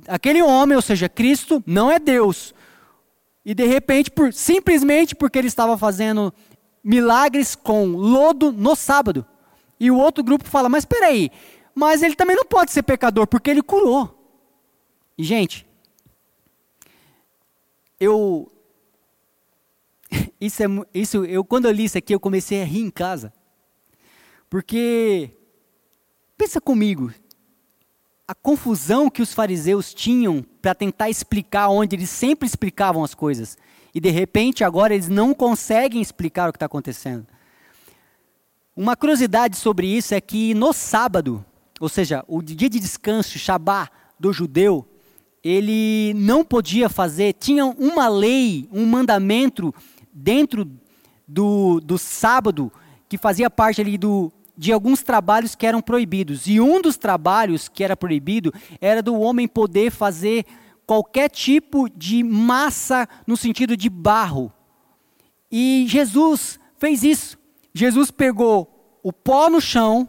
[0.08, 2.52] aquele homem, ou seja, Cristo, não é Deus.
[3.44, 6.34] E de repente, por, simplesmente porque ele estava fazendo
[6.82, 9.24] milagres com lodo no sábado.
[9.84, 11.30] E o outro grupo fala: Mas espera aí,
[11.74, 14.18] mas ele também não pode ser pecador porque ele curou.
[15.18, 15.66] E, gente,
[18.00, 18.50] eu.
[20.40, 23.32] Isso é, isso, eu, quando eu li isso aqui, eu comecei a rir em casa.
[24.48, 25.30] Porque,
[26.36, 27.12] pensa comigo,
[28.26, 33.56] a confusão que os fariseus tinham para tentar explicar onde eles sempre explicavam as coisas.
[33.94, 37.26] E de repente agora eles não conseguem explicar o que está acontecendo.
[38.76, 41.44] Uma curiosidade sobre isso é que no sábado,
[41.78, 44.84] ou seja, o dia de descanso, Shabá do judeu,
[45.44, 49.72] ele não podia fazer, tinha uma lei, um mandamento
[50.12, 50.68] dentro
[51.28, 52.72] do, do sábado
[53.08, 56.48] que fazia parte ali do, de alguns trabalhos que eram proibidos.
[56.48, 60.44] E um dos trabalhos que era proibido era do homem poder fazer
[60.84, 64.52] qualquer tipo de massa no sentido de barro.
[65.48, 67.43] E Jesus fez isso.
[67.74, 70.08] Jesus pegou o pó no chão,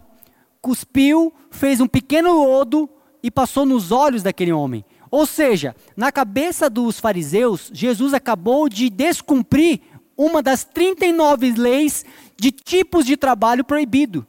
[0.61, 2.89] cuspiu, fez um pequeno lodo
[3.21, 4.85] e passou nos olhos daquele homem.
[5.09, 9.81] Ou seja, na cabeça dos fariseus, Jesus acabou de descumprir
[10.15, 12.05] uma das 39 leis
[12.37, 14.25] de tipos de trabalho proibido.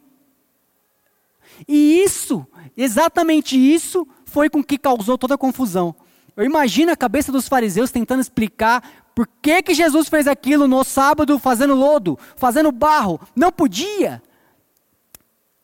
[1.69, 2.47] E isso,
[2.77, 5.95] exatamente isso, foi com que causou toda a confusão.
[6.37, 10.85] Eu imagino a cabeça dos fariseus tentando explicar por que, que Jesus fez aquilo no
[10.85, 13.19] sábado, fazendo lodo, fazendo barro?
[13.35, 14.23] Não podia.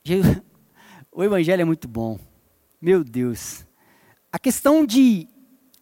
[1.14, 2.18] O evangelho é muito bom.
[2.80, 3.66] Meu Deus.
[4.32, 5.28] A questão de,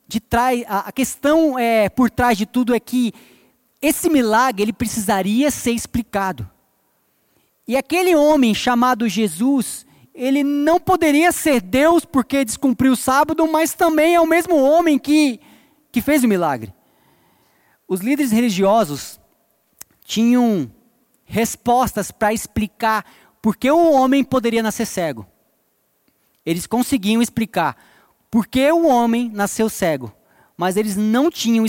[0.09, 3.15] de trás, a questão é, por trás de tudo é que
[3.81, 6.51] esse milagre ele precisaria ser explicado.
[7.67, 13.75] E aquele homem chamado Jesus, ele não poderia ser Deus porque descumpriu o sábado, mas
[13.75, 15.41] também é o mesmo homem que,
[15.93, 16.75] que fez o milagre.
[17.87, 19.21] Os líderes religiosos
[20.05, 20.71] tinham
[21.25, 23.05] respostas para explicar
[23.41, 25.27] por que o homem poderia nascer cego.
[26.45, 27.77] Eles conseguiam explicar
[28.31, 30.13] por que o homem nasceu cego,
[30.57, 31.65] mas eles não tinham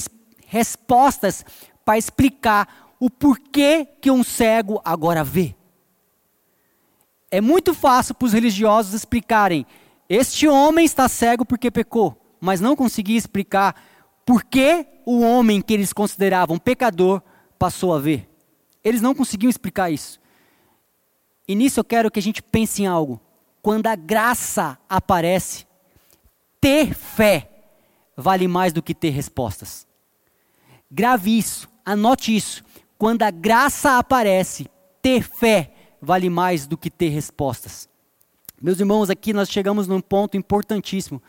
[0.45, 1.45] respostas
[1.85, 5.55] para explicar o porquê que um cego agora vê.
[7.31, 9.65] É muito fácil para os religiosos explicarem:
[10.09, 13.73] este homem está cego porque pecou, mas não conseguia explicar
[14.25, 17.21] por que o homem que eles consideravam pecador
[17.57, 18.29] passou a ver.
[18.83, 20.19] Eles não conseguiam explicar isso.
[21.47, 23.21] E nisso eu quero que a gente pense em algo.
[23.61, 25.65] Quando a graça aparece,
[26.59, 27.49] ter fé
[28.17, 29.87] vale mais do que ter respostas.
[30.89, 32.63] Grave isso, anote isso.
[32.97, 34.67] Quando a graça aparece,
[35.01, 35.70] ter fé
[36.01, 37.87] vale mais do que ter respostas.
[38.61, 41.21] Meus irmãos, aqui nós chegamos num ponto importantíssimo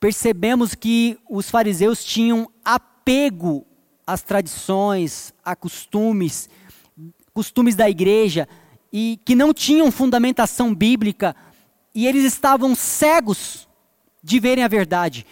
[0.00, 3.66] percebemos que os fariseus tinham apego
[4.06, 6.48] às tradições, a costumes,
[7.32, 8.48] costumes da igreja
[8.92, 11.34] e que não tinham fundamentação bíblica
[11.94, 13.68] e eles estavam cegos
[14.22, 15.26] de verem a verdade.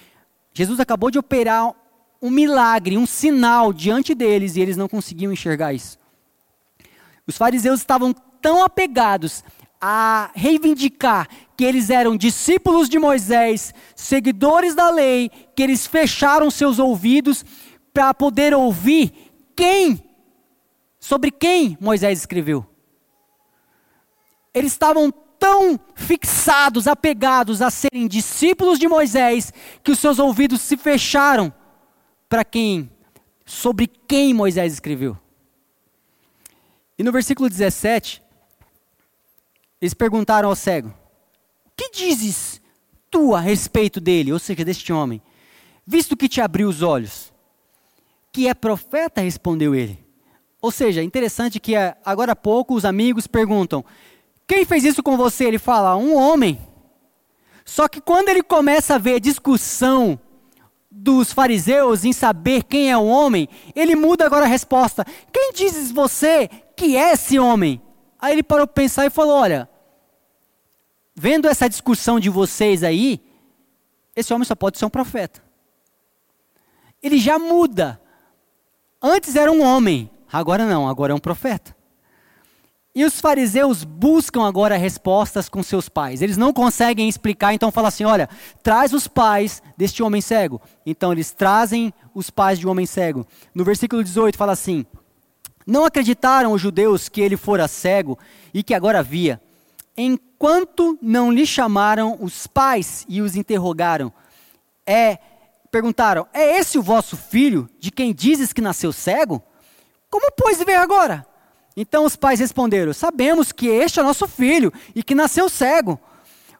[0.53, 1.75] Jesus acabou de operar
[2.21, 5.99] um milagre, um sinal diante deles e eles não conseguiam enxergar isso.
[7.27, 9.43] Os fariseus estavam tão apegados
[9.81, 16.79] a reivindicar que eles eram discípulos de Moisés, seguidores da lei, que eles fecharam seus
[16.79, 17.45] ouvidos
[17.93, 19.13] para poder ouvir
[19.57, 20.03] quem,
[21.01, 22.67] sobre quem Moisés escreveu.
[24.55, 30.77] Eles estavam tão fixados, apegados a serem discípulos de Moisés, que os seus ouvidos se
[30.77, 31.53] fecharam
[32.29, 32.91] para quem,
[33.45, 35.17] sobre quem Moisés escreveu.
[36.99, 38.23] E no versículo 17,
[39.81, 40.93] eles perguntaram ao cego:
[41.77, 42.61] que dizes
[43.11, 45.21] tu a respeito dele, ou seja, deste homem,
[45.87, 47.33] visto que te abriu os olhos?
[48.33, 50.05] Que é profeta, respondeu ele.
[50.61, 53.85] Ou seja, interessante que eh, agora há pouco os amigos perguntam:
[54.47, 55.45] Quem fez isso com você?
[55.45, 56.59] Ele fala: Um homem.
[57.65, 60.19] Só que quando ele começa a ver a discussão
[60.91, 65.91] dos fariseus em saber quem é o homem, ele muda agora a resposta: Quem dizes
[65.91, 67.81] você que é esse homem?
[68.21, 69.69] Aí ele parou para pensar e falou: Olha,
[71.15, 73.21] vendo essa discussão de vocês aí,
[74.15, 75.43] esse homem só pode ser um profeta.
[77.03, 78.01] Ele já muda.
[79.01, 81.77] Antes era um homem, agora não, agora é um profeta.
[82.95, 86.23] E os fariseus buscam agora respostas com seus pais.
[86.23, 88.27] Eles não conseguem explicar, então fala assim: olha,
[88.63, 90.63] traz os pais deste homem cego.
[90.85, 93.27] Então eles trazem os pais de um homem cego.
[93.55, 94.87] No versículo 18 fala assim:
[95.67, 98.19] Não acreditaram os judeus que ele fora cego
[98.55, 99.41] e que agora via
[99.97, 104.13] enquanto não lhe chamaram os pais e os interrogaram,
[104.85, 105.19] é,
[105.71, 109.43] perguntaram: É esse o vosso filho, de quem dizes que nasceu cego?
[110.11, 111.27] Como pois ver agora?
[111.77, 115.99] Então os pais responderam: Sabemos que este é nosso filho e que nasceu cego,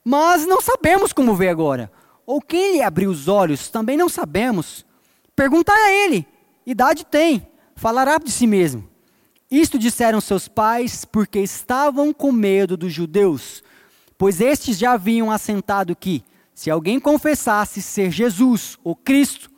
[0.03, 1.93] mas não sabemos como ver agora.
[2.25, 4.85] Ou quem lhe abriu os olhos, também não sabemos.
[5.35, 6.27] Perguntai a ele:
[6.65, 8.96] idade tem, falará de si mesmo.
[9.51, 13.63] Isto disseram seus pais porque estavam com medo dos judeus,
[14.19, 19.51] pois estes já haviam assentado que, se alguém confessasse ser Jesus, o Cristo,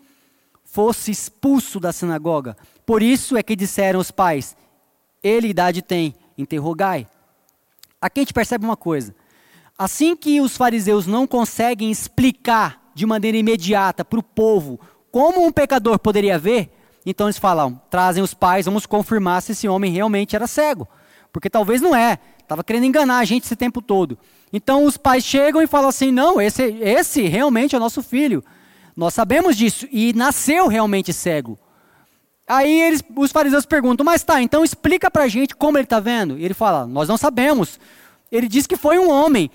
[0.65, 2.57] fosse expulso da sinagoga.
[2.85, 4.57] Por isso é que disseram os pais:
[5.23, 7.07] Ele idade tem, interrogai.
[8.01, 9.15] Aqui a gente percebe uma coisa.
[9.77, 14.79] Assim que os fariseus não conseguem explicar de maneira imediata para o povo
[15.11, 16.71] como um pecador poderia ver,
[17.11, 20.87] então eles falam, trazem os pais, vamos confirmar se esse homem realmente era cego.
[21.33, 24.19] Porque talvez não é, estava querendo enganar a gente esse tempo todo.
[24.53, 28.43] Então os pais chegam e falam assim: não, esse, esse realmente é o nosso filho.
[28.97, 29.87] Nós sabemos disso.
[29.93, 31.59] E nasceu realmente cego.
[32.47, 36.39] Aí eles, os fariseus perguntam, mas tá, então explica pra gente como ele está vendo.
[36.39, 37.79] E ele fala, nós não sabemos.
[38.33, 39.51] Ele diz que foi um homem.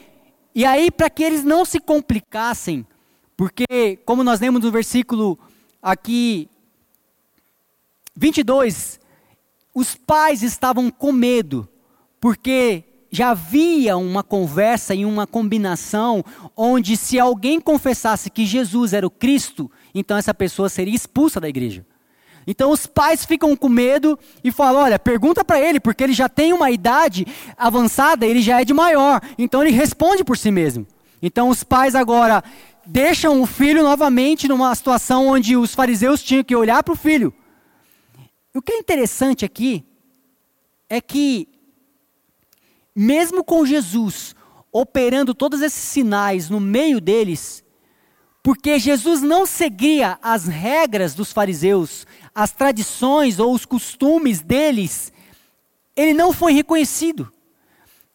[0.56, 2.86] E aí, para que eles não se complicassem,
[3.36, 5.38] porque, como nós lemos no versículo
[5.82, 6.48] aqui
[8.16, 9.00] 22,
[9.74, 11.68] os pais estavam com medo,
[12.22, 16.24] porque já havia uma conversa e uma combinação
[16.56, 21.50] onde se alguém confessasse que Jesus era o Cristo, então essa pessoa seria expulsa da
[21.50, 21.86] igreja.
[22.46, 26.28] Então os pais ficam com medo e falam: olha, pergunta para ele, porque ele já
[26.28, 27.26] tem uma idade
[27.58, 29.22] avançada, ele já é de maior.
[29.38, 30.86] Então ele responde por si mesmo.
[31.22, 32.44] Então os pais agora
[32.86, 37.34] deixam o filho novamente numa situação onde os fariseus tinham que olhar para o filho
[38.54, 39.86] o que é interessante aqui
[40.90, 41.48] é que,
[42.96, 44.36] mesmo com Jesus
[44.72, 47.64] operando todos esses sinais no meio deles,
[48.44, 55.14] porque Jesus não seguia as regras dos fariseus, as tradições ou os costumes deles,
[55.96, 57.32] ele não foi reconhecido.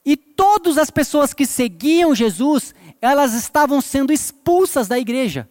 [0.05, 5.48] E todas as pessoas que seguiam Jesus, elas estavam sendo expulsas da igreja.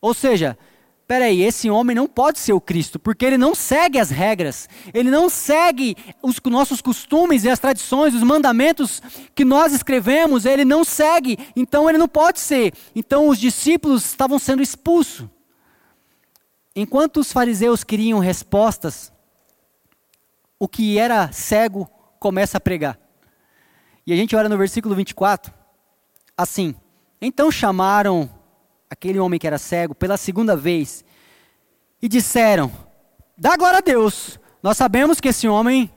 [0.00, 0.58] Ou seja,
[1.06, 5.10] peraí, esse homem não pode ser o Cristo, porque ele não segue as regras, ele
[5.10, 9.02] não segue os nossos costumes e as tradições, os mandamentos
[9.34, 12.72] que nós escrevemos, ele não segue, então ele não pode ser.
[12.94, 15.26] Então os discípulos estavam sendo expulsos.
[16.74, 19.12] Enquanto os fariseus queriam respostas,
[20.58, 22.98] o que era cego começa a pregar.
[24.06, 25.52] E a gente olha no versículo 24,
[26.36, 26.74] assim:
[27.20, 28.30] Então chamaram
[28.92, 31.02] aquele homem que era cego, pela segunda vez,
[32.00, 32.70] e disseram:
[33.36, 35.90] Dá glória a Deus, nós sabemos que esse homem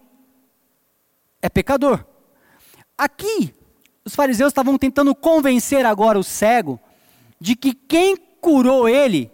[1.41, 2.05] é pecador.
[2.97, 3.53] Aqui,
[4.05, 6.79] os fariseus estavam tentando convencer agora o cego
[7.39, 9.29] de que quem curou ele,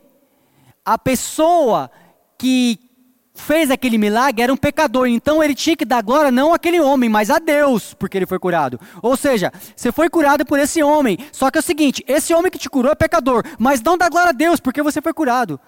[0.84, 1.92] a pessoa
[2.40, 2.80] que
[3.34, 7.10] fez aquele milagre era um pecador, então ele tinha que dar glória não àquele homem,
[7.10, 8.80] mas a Deus, porque ele foi curado.
[9.02, 11.18] Ou seja, você foi curado por esse homem.
[11.32, 14.10] Só que é o seguinte: esse homem que te curou é pecador, mas não dá
[14.10, 15.60] glória a Deus, porque você foi curado.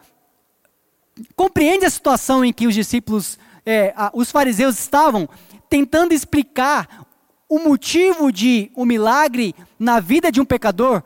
[1.35, 5.29] Compreende a situação em que os discípulos, é, os fariseus estavam
[5.69, 7.05] tentando explicar
[7.47, 11.03] o motivo de um milagre na vida de um pecador?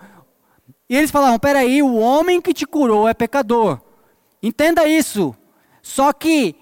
[0.90, 3.80] E eles falavam: peraí, o homem que te curou é pecador.
[4.42, 5.36] Entenda isso.
[5.88, 6.54] Só que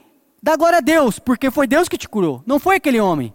[0.41, 3.33] dá glória a Deus, porque foi Deus que te curou, não foi aquele homem.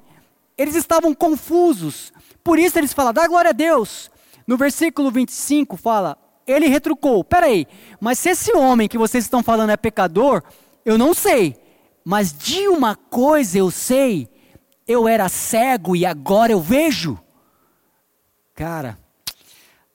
[0.57, 2.13] Eles estavam confusos.
[2.45, 4.09] Por isso eles falam: dá glória a Deus.
[4.47, 7.67] No versículo 25 fala: ele retrucou: peraí,
[8.01, 10.45] mas se esse homem que vocês estão falando é pecador,
[10.85, 11.57] eu não sei.
[12.05, 14.29] Mas de uma coisa eu sei:
[14.87, 17.19] eu era cego e agora eu vejo.
[18.55, 18.97] Cara,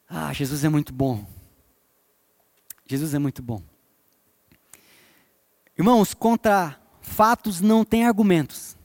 [0.09, 1.25] ah, Jesus é muito bom.
[2.85, 3.63] Jesus é muito bom.
[5.77, 8.77] Irmãos, contra fatos não tem argumentos.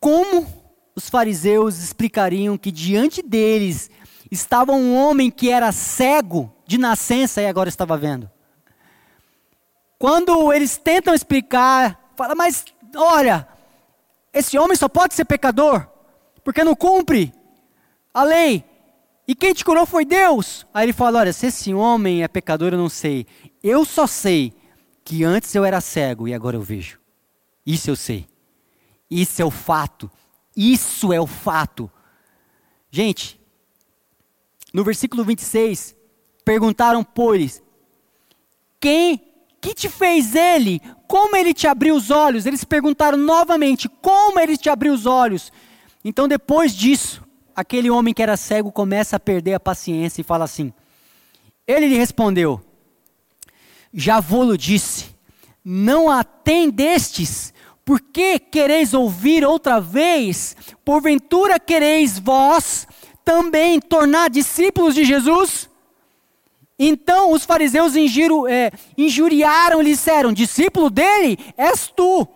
[0.00, 0.46] Como
[0.94, 3.90] os fariseus explicariam que diante deles
[4.30, 8.30] estava um homem que era cego de nascença e agora estava vendo?
[9.98, 12.64] Quando eles tentam explicar, fala, mas
[12.96, 13.46] olha,
[14.32, 15.86] esse homem só pode ser pecador,
[16.42, 17.34] porque não cumpre
[18.14, 18.64] a lei.
[19.26, 20.64] E quem te curou foi Deus.
[20.72, 23.26] Aí ele fala: Olha, se esse homem é pecador, eu não sei.
[23.62, 24.54] Eu só sei
[25.08, 27.00] que antes eu era cego e agora eu vejo.
[27.64, 28.26] Isso eu sei.
[29.10, 30.10] Isso é o fato.
[30.54, 31.90] Isso é o fato.
[32.90, 33.40] Gente,
[34.70, 35.96] no versículo 26,
[36.44, 37.62] perguntaram, pois,
[38.78, 39.18] quem
[39.62, 40.78] que te fez ele?
[41.06, 42.44] Como ele te abriu os olhos?
[42.44, 45.50] Eles perguntaram novamente, como ele te abriu os olhos?
[46.04, 47.24] Então, depois disso,
[47.56, 50.70] aquele homem que era cego começa a perder a paciência e fala assim:
[51.66, 52.62] Ele lhe respondeu:
[53.92, 55.06] Já vou-lo disse,
[55.64, 57.52] não atendestes,
[57.84, 60.54] por que quereis ouvir outra vez?
[60.84, 62.86] Porventura quereis vós
[63.24, 65.68] também tornar discípulos de Jesus?
[66.78, 72.28] Então os fariseus é, injuriaram e disseram: Discípulo dele és tu,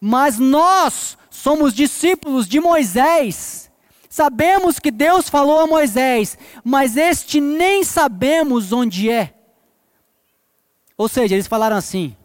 [0.00, 3.70] mas nós somos discípulos de Moisés.
[4.08, 9.34] Sabemos que Deus falou a Moisés, mas este nem sabemos onde é.
[10.96, 12.16] Ou seja, eles falaram assim: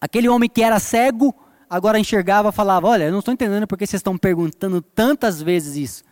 [0.00, 1.34] aquele homem que era cego,
[1.68, 6.04] agora enxergava, falava: Olha, eu não estou entendendo porque vocês estão perguntando tantas vezes isso.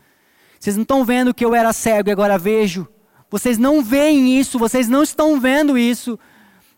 [0.58, 2.86] Vocês não estão vendo que eu era cego e agora vejo.
[3.30, 6.18] Vocês não veem isso, vocês não estão vendo isso.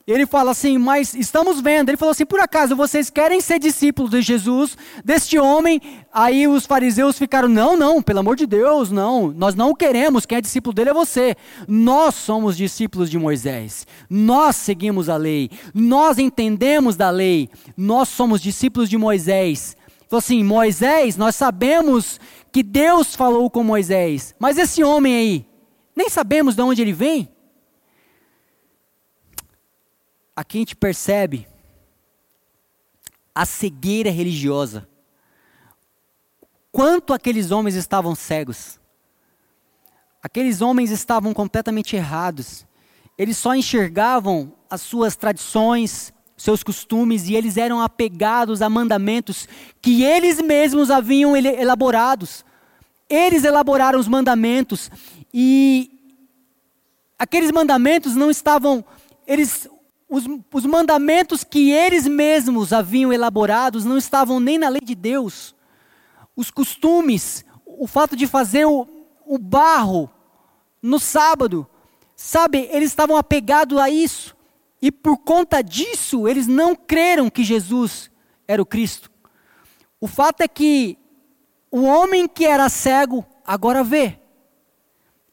[0.05, 1.89] Ele fala assim, mas estamos vendo.
[1.89, 5.81] Ele falou assim: por acaso vocês querem ser discípulos de Jesus, deste homem?
[6.13, 9.29] Aí os fariseus ficaram: não, não, pelo amor de Deus, não.
[9.31, 10.27] Nós não queremos.
[10.27, 11.37] Quem é discípulo dele é você.
[11.69, 13.87] Nós somos discípulos de Moisés.
[14.11, 15.51] Nós seguimos a lei.
[15.73, 17.49] Nós entendemos da lei.
[17.77, 19.77] Nós somos discípulos de Moisés.
[20.09, 22.19] Falou assim: Moisés, nós sabemos
[22.51, 24.35] que Deus falou com Moisés.
[24.39, 25.47] Mas esse homem aí,
[25.95, 27.29] nem sabemos de onde ele vem.
[30.35, 31.47] Aqui a gente percebe
[33.35, 34.89] a cegueira religiosa.
[36.71, 38.81] Quanto aqueles homens estavam cegos.
[40.23, 42.67] Aqueles homens estavam completamente errados.
[43.19, 49.47] Eles só enxergavam as suas tradições, seus costumes, e eles eram apegados a mandamentos
[49.81, 52.45] que eles mesmos haviam elaborados.
[53.09, 54.91] Eles elaboraram os mandamentos
[55.35, 55.91] e
[57.19, 58.83] aqueles mandamentos não estavam,
[59.27, 59.69] eles
[60.13, 65.55] os, os mandamentos que eles mesmos haviam elaborados não estavam nem na lei de Deus.
[66.37, 68.87] Os costumes, o fato de fazer o,
[69.25, 70.11] o barro
[70.83, 71.67] no sábado,
[72.15, 74.37] sabe, eles estavam apegados a isso.
[74.83, 78.11] E por conta disso, eles não creram que Jesus
[78.47, 79.11] era o Cristo.
[79.99, 80.99] O fato é que
[81.71, 84.19] o homem que era cego agora vê.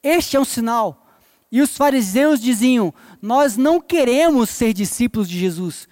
[0.02, 1.06] Este é um sinal.
[1.52, 5.88] E os fariseus diziam: Nós não queremos ser discípulos de Jesus,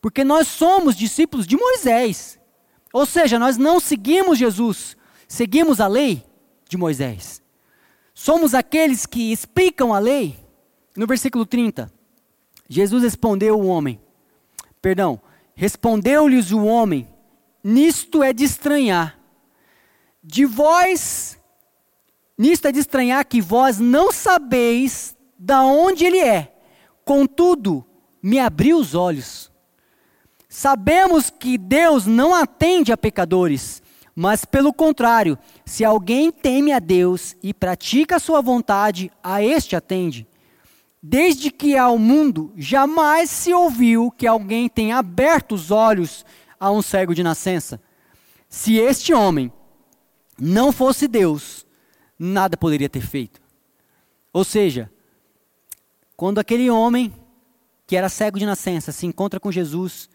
[0.00, 2.38] porque nós somos discípulos de Moisés.
[2.92, 4.96] Ou seja, nós não seguimos Jesus,
[5.26, 6.24] seguimos a lei
[6.68, 7.42] de Moisés.
[8.14, 10.38] Somos aqueles que explicam a lei.
[10.96, 11.90] No versículo 30,
[12.68, 14.00] Jesus respondeu o homem,
[14.82, 15.20] perdão,
[15.54, 17.08] respondeu-lhes o homem:
[17.62, 19.18] Nisto é de estranhar.
[20.22, 21.40] De vós
[22.40, 26.54] Nisto é de estranhar que vós não sabeis da onde ele é.
[27.02, 27.82] Contudo,
[28.22, 29.50] me abriu os olhos.
[30.46, 33.82] Sabemos que Deus não atende a pecadores,
[34.14, 39.74] mas pelo contrário, se alguém teme a Deus e pratica a sua vontade, a este
[39.74, 40.26] atende.
[41.02, 46.26] Desde que há o mundo, jamais se ouviu que alguém tenha aberto os olhos
[46.58, 47.80] a um cego de nascença.
[48.46, 49.50] Se este homem
[50.38, 51.64] não fosse Deus,
[52.18, 53.40] nada poderia ter feito.
[54.32, 54.90] Ou seja,
[56.20, 57.14] quando aquele homem
[57.86, 60.06] que era cego de nascença se encontra com Jesus,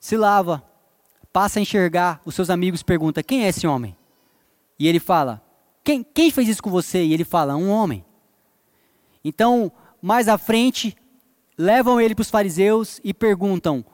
[0.00, 0.64] se lava,
[1.30, 3.94] passa a enxergar, os seus amigos perguntam: Quem é esse homem?
[4.78, 5.42] E ele fala:
[5.84, 7.04] Quem, quem fez isso com você?
[7.04, 8.02] E ele fala: Um homem.
[9.22, 10.96] Então, mais à frente,
[11.58, 13.84] levam ele para os fariseus e perguntam: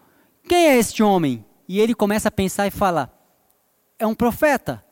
[0.49, 1.45] Quem é este homem?
[1.69, 3.13] E ele começa a pensar e fala:
[3.99, 4.85] É um profeta.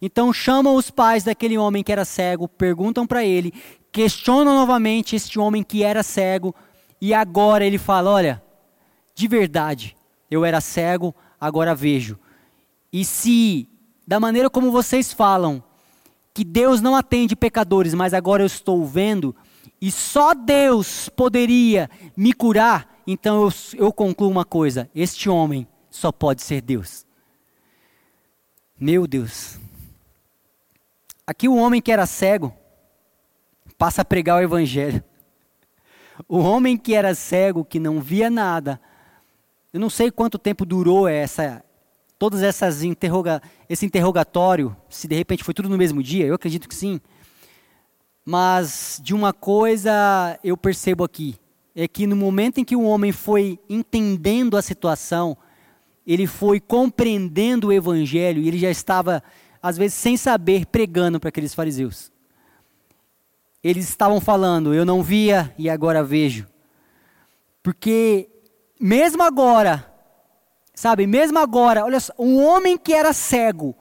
[0.00, 3.52] Então chamam os pais daquele homem que era cego, perguntam para ele,
[3.96, 6.54] questionam novamente este homem que era cego,
[7.00, 8.42] e agora ele fala: Olha,
[9.14, 9.96] de verdade,
[10.30, 12.18] eu era cego, agora vejo.
[12.92, 13.66] E se,
[14.06, 15.64] da maneira como vocês falam,
[16.34, 19.34] que Deus não atende pecadores, mas agora eu estou vendo,
[19.80, 23.52] e só Deus poderia me curar, então eu,
[23.86, 27.06] eu concluo uma coisa: este homem só pode ser Deus.
[28.78, 29.58] Meu Deus.
[31.26, 32.52] Aqui o homem que era cego
[33.78, 35.02] passa a pregar o evangelho.
[36.28, 38.80] O homem que era cego, que não via nada,
[39.72, 41.62] eu não sei quanto tempo durou essa,
[42.18, 46.68] todas essas interroga, esse interrogatório, se de repente foi tudo no mesmo dia, eu acredito
[46.68, 47.00] que sim.
[48.24, 51.36] Mas de uma coisa eu percebo aqui,
[51.74, 55.36] é que no momento em que o homem foi entendendo a situação,
[56.06, 59.22] ele foi compreendendo o evangelho e ele já estava,
[59.60, 62.10] às vezes, sem saber, pregando para aqueles fariseus.
[63.66, 66.46] Eles estavam falando, eu não via e agora vejo.
[67.64, 68.28] Porque,
[68.80, 69.92] mesmo agora,
[70.72, 73.74] sabe, mesmo agora, olha só, um homem que era cego,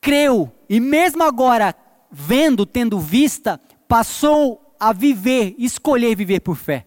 [0.00, 1.74] creu, e mesmo agora
[2.08, 6.86] vendo, tendo vista, passou a viver, escolher viver por fé,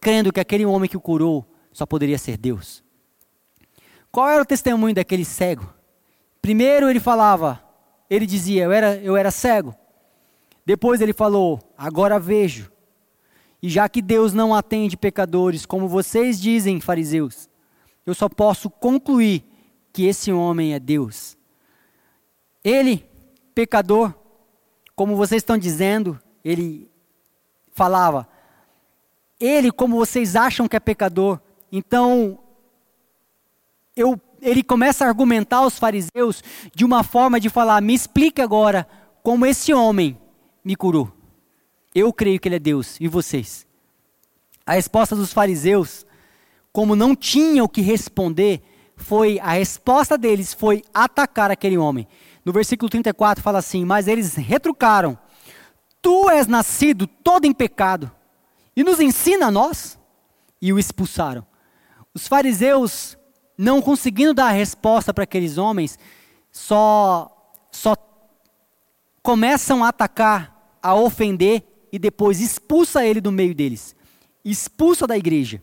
[0.00, 2.82] crendo que aquele homem que o curou só poderia ser Deus.
[4.10, 5.74] Qual era o testemunho daquele cego?
[6.40, 7.62] Primeiro ele falava,
[8.08, 9.76] ele dizia, eu era, eu era cego.
[10.64, 12.70] Depois ele falou, agora vejo.
[13.62, 17.48] E já que Deus não atende pecadores, como vocês dizem, fariseus,
[18.06, 19.44] eu só posso concluir
[19.92, 21.36] que esse homem é Deus.
[22.62, 23.06] Ele,
[23.54, 24.12] pecador,
[24.96, 26.90] como vocês estão dizendo, ele
[27.72, 28.28] falava,
[29.38, 31.40] ele, como vocês acham que é pecador,
[31.70, 32.38] então
[33.96, 36.42] eu, ele começa a argumentar aos fariseus
[36.74, 38.86] de uma forma de falar: me explique agora
[39.22, 40.18] como esse homem
[40.64, 41.12] me curou.
[41.94, 43.66] Eu creio que ele é Deus, e vocês?
[44.66, 46.06] A resposta dos fariseus,
[46.72, 48.62] como não tinham o que responder,
[48.96, 52.06] foi a resposta deles foi atacar aquele homem.
[52.44, 55.18] No versículo 34 fala assim: Mas eles retrucaram:
[56.00, 58.10] Tu és nascido todo em pecado,
[58.76, 59.98] e nos ensina a nós?
[60.60, 61.46] E o expulsaram.
[62.14, 63.18] Os fariseus,
[63.58, 65.98] não conseguindo dar a resposta para aqueles homens,
[66.50, 67.96] só, só
[69.22, 70.53] começam a atacar,
[70.84, 73.96] a ofender e depois expulsa ele do meio deles.
[74.44, 75.62] Expulsa da igreja.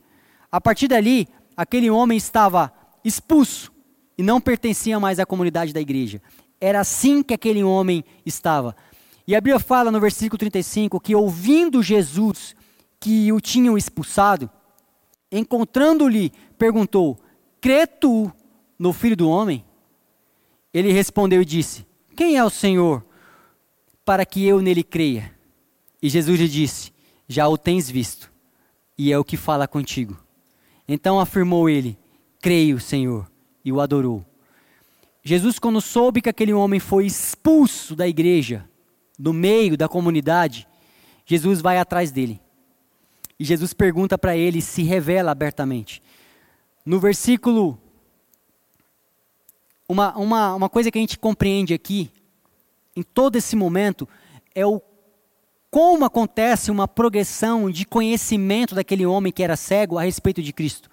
[0.51, 2.73] A partir dali, aquele homem estava
[3.05, 3.71] expulso
[4.17, 6.19] e não pertencia mais à comunidade da igreja.
[6.59, 8.75] Era assim que aquele homem estava.
[9.27, 12.55] E a Bíblia fala no versículo 35 que, ouvindo Jesus
[12.99, 14.49] que o tinham expulsado,
[15.31, 17.19] encontrando-lhe, perguntou:
[17.59, 18.31] Crê tu
[18.77, 19.63] no filho do homem?
[20.73, 23.05] Ele respondeu e disse: Quem é o Senhor
[24.05, 25.33] para que eu nele creia?
[26.01, 26.91] E Jesus lhe disse:
[27.27, 28.31] Já o tens visto,
[28.97, 30.17] e é o que fala contigo.
[30.87, 31.97] Então afirmou ele:
[32.41, 33.29] Creio, Senhor,
[33.63, 34.25] e o adorou.
[35.23, 38.67] Jesus, quando soube que aquele homem foi expulso da igreja,
[39.17, 40.67] do meio da comunidade,
[41.25, 42.41] Jesus vai atrás dele.
[43.39, 46.01] E Jesus pergunta para ele se revela abertamente.
[46.85, 47.79] No versículo.
[49.87, 52.09] Uma, uma, uma coisa que a gente compreende aqui,
[52.95, 54.07] em todo esse momento,
[54.53, 54.81] é o
[55.69, 60.89] como acontece uma progressão de conhecimento daquele homem que era cego a respeito de Cristo.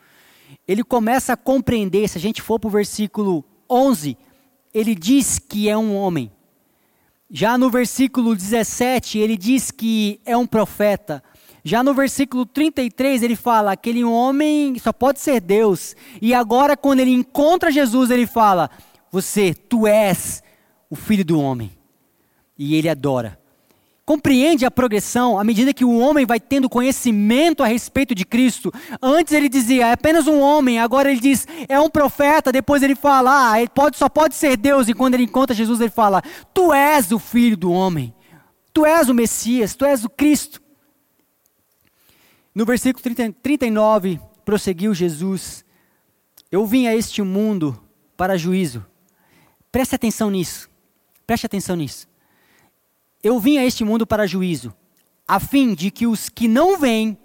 [0.66, 4.16] Ele começa a compreender, se a gente for para o versículo 11,
[4.72, 6.30] ele diz que é um homem.
[7.28, 11.22] Já no versículo 17, ele diz que é um profeta.
[11.64, 15.94] Já no versículo 33, ele fala: aquele homem só pode ser Deus.
[16.22, 18.70] E agora, quando ele encontra Jesus, ele fala:
[19.10, 20.42] Você, tu és
[20.88, 21.77] o filho do homem.
[22.58, 23.38] E ele adora
[24.08, 28.72] compreende a progressão à medida que o homem vai tendo conhecimento a respeito de Cristo.
[29.02, 32.94] Antes ele dizia, é apenas um homem, agora ele diz, é um profeta, depois ele
[32.94, 36.22] fala, ah, ele pode, só pode ser Deus, e quando ele encontra Jesus, ele fala,
[36.54, 38.14] tu és o filho do homem,
[38.72, 40.58] tu és o Messias, tu és o Cristo.
[42.54, 45.66] No versículo 30, 39, prosseguiu Jesus:
[46.50, 47.78] Eu vim a este mundo
[48.16, 48.86] para juízo.
[49.70, 50.68] Preste atenção nisso.
[51.26, 52.08] Preste atenção nisso.
[53.22, 54.74] Eu vim a este mundo para juízo,
[55.26, 57.18] a fim de que os que não vêm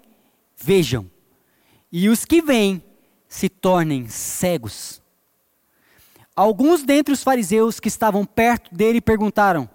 [0.56, 1.10] vejam,
[1.90, 2.82] e os que vêm
[3.28, 5.02] se tornem cegos.
[6.34, 9.68] Alguns dentre os fariseus que estavam perto dele perguntaram: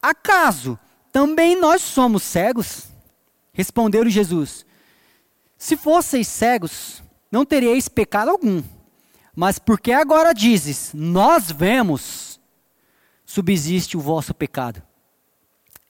[0.00, 0.78] Acaso
[1.12, 2.88] também nós somos cegos?
[3.52, 4.64] Respondeu Jesus:
[5.58, 8.62] Se fosseis cegos, não teríeis pecado algum.
[9.36, 12.40] Mas porque agora dizes, nós vemos,
[13.26, 14.82] subsiste o vosso pecado.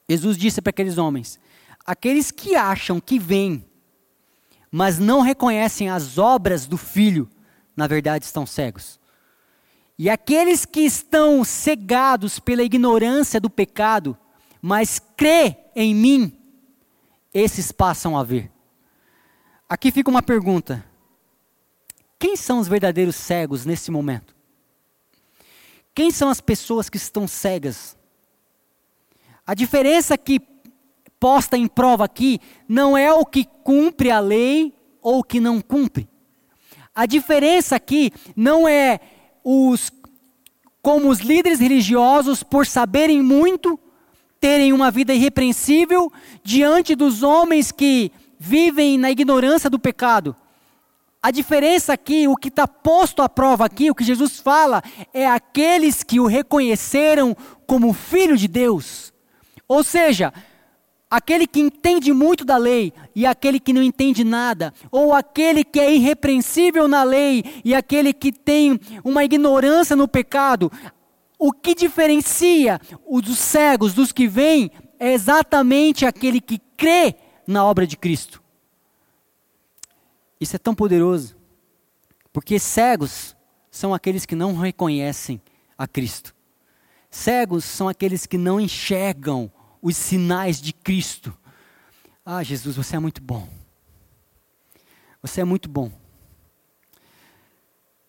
[0.08, 1.38] Jesus disse para aqueles homens:
[1.84, 3.64] aqueles que acham que vêm,
[4.70, 7.28] mas não reconhecem as obras do Filho,
[7.76, 9.00] na verdade estão cegos.
[9.98, 14.18] E aqueles que estão cegados pela ignorância do pecado,
[14.60, 16.36] mas crê em mim,
[17.32, 18.50] esses passam a ver.
[19.68, 20.84] Aqui fica uma pergunta:
[22.18, 24.34] quem são os verdadeiros cegos nesse momento?
[25.94, 27.96] Quem são as pessoas que estão cegas?
[29.46, 30.40] A diferença que
[31.20, 35.60] posta em prova aqui não é o que cumpre a lei ou o que não
[35.60, 36.08] cumpre.
[36.94, 39.00] A diferença aqui não é
[39.42, 39.90] os
[40.80, 43.80] como os líderes religiosos por saberem muito,
[44.38, 50.36] terem uma vida irrepreensível diante dos homens que vivem na ignorância do pecado.
[51.22, 54.82] A diferença aqui, o que está posto à prova aqui, o que Jesus fala,
[55.14, 57.34] é aqueles que o reconheceram
[57.66, 59.13] como filho de Deus.
[59.68, 60.32] Ou seja,
[61.10, 65.80] aquele que entende muito da lei e aquele que não entende nada, ou aquele que
[65.80, 70.70] é irrepreensível na lei e aquele que tem uma ignorância no pecado,
[71.38, 77.14] o que diferencia os cegos dos que vêm é exatamente aquele que crê
[77.46, 78.42] na obra de Cristo.
[80.40, 81.36] Isso é tão poderoso,
[82.32, 83.36] porque cegos
[83.70, 85.40] são aqueles que não reconhecem
[85.76, 86.34] a Cristo.
[87.14, 89.48] Cegos são aqueles que não enxergam
[89.80, 91.32] os sinais de Cristo.
[92.26, 93.48] Ah, Jesus, você é muito bom.
[95.22, 95.92] Você é muito bom.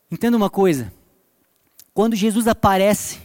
[0.09, 0.91] Entenda uma coisa:
[1.93, 3.19] quando Jesus aparece,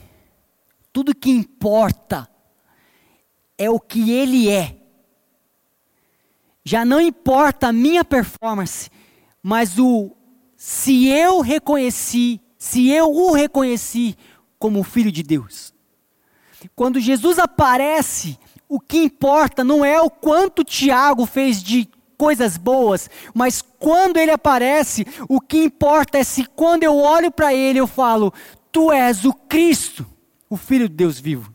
[0.93, 2.29] tudo que importa
[3.57, 4.77] é o que Ele é.
[6.63, 8.91] Já não importa a minha performance,
[9.43, 10.15] mas o
[10.55, 14.15] se eu reconheci, se eu o reconheci
[14.59, 15.70] como filho de Deus.
[16.75, 18.39] Quando Jesus aparece,
[18.69, 24.31] o que importa não é o quanto Tiago fez de coisas boas, mas quando ele
[24.31, 28.33] aparece, o que importa é se quando eu olho para ele eu falo:
[28.71, 30.07] Tu és o Cristo,
[30.49, 31.55] o Filho de Deus vivo.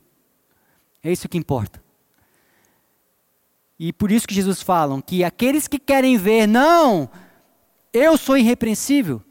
[1.04, 1.84] É isso que importa.
[3.78, 7.10] E por isso que Jesus fala que aqueles que querem ver, não,
[7.94, 9.22] eu sou irrepreensível.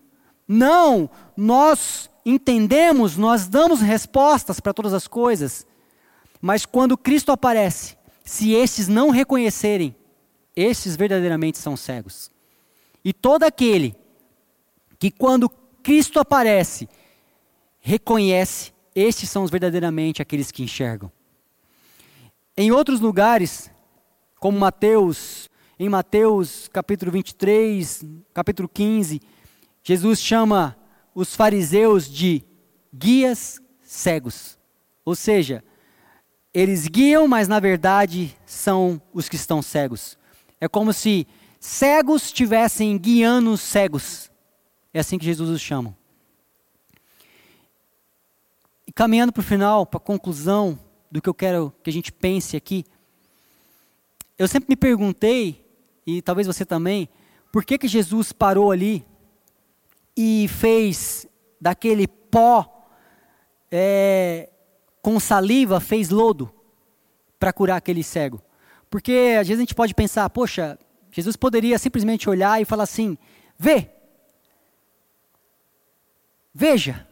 [0.47, 5.66] Não, nós entendemos, nós damos respostas para todas as coisas.
[6.41, 9.95] Mas quando Cristo aparece, se estes não reconhecerem,
[10.57, 12.31] estes verdadeiramente são cegos.
[13.05, 13.95] E todo aquele
[14.99, 15.49] que quando
[15.83, 16.89] Cristo aparece,
[17.81, 21.12] reconhece, estes são verdadeiramente aqueles que enxergam.
[22.57, 23.70] Em outros lugares,
[24.39, 29.20] como Mateus, em Mateus capítulo 23, capítulo 15,
[29.83, 30.77] Jesus chama
[31.15, 32.43] os fariseus de
[32.93, 34.59] guias cegos.
[35.05, 35.62] Ou seja,
[36.53, 40.19] eles guiam, mas na verdade são os que estão cegos.
[40.61, 41.27] É como se
[41.61, 44.31] cegos estivessem guiando cegos.
[44.93, 45.97] É assim que Jesus os chama.
[48.87, 50.79] E caminhando para o final, para a conclusão
[51.11, 52.85] do que eu quero que a gente pense aqui,
[54.37, 55.65] eu sempre me perguntei,
[56.07, 57.09] e talvez você também,
[57.53, 59.05] por que, que Jesus parou ali
[60.17, 61.27] e fez
[61.61, 62.89] daquele pó
[63.71, 64.51] é,
[65.03, 66.53] com saliva, fez lodo
[67.39, 68.41] para curar aquele cego.
[68.89, 70.79] Porque às vezes a gente pode pensar, poxa,
[71.11, 73.19] Jesus poderia simplesmente olhar e falar assim:
[73.59, 73.91] vê,
[76.55, 77.07] veja.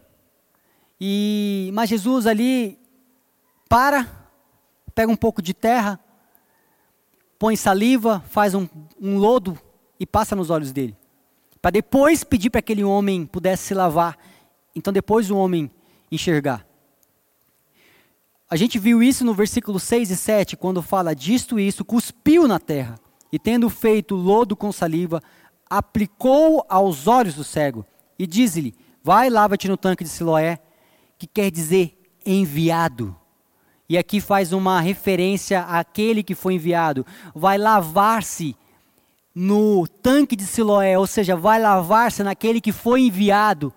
[1.00, 2.78] E, mas Jesus ali
[3.68, 4.07] para,
[4.94, 5.98] pega um pouco de terra,
[7.38, 8.68] põe saliva, faz um,
[9.00, 9.59] um lodo
[9.98, 10.96] e passa nos olhos dele
[11.62, 14.18] para depois pedir para aquele homem pudesse se lavar.
[14.74, 15.70] Então depois o homem
[16.10, 16.66] enxergar.
[18.50, 22.58] A gente viu isso no versículo 6 e 7, quando fala disto isso, cuspiu na
[22.58, 22.96] terra,
[23.32, 25.22] e tendo feito lodo com saliva,
[25.70, 27.86] aplicou aos olhos do cego,
[28.18, 30.58] e diz-lhe, vai lava-te no tanque de Siloé,
[31.16, 31.96] que quer dizer
[32.26, 33.16] enviado.
[33.88, 37.06] E aqui faz uma referência àquele que foi enviado.
[37.34, 38.56] Vai lavar-se
[39.35, 43.72] no tanque de Siloé, ou seja, vai lavar-se naquele que foi enviado.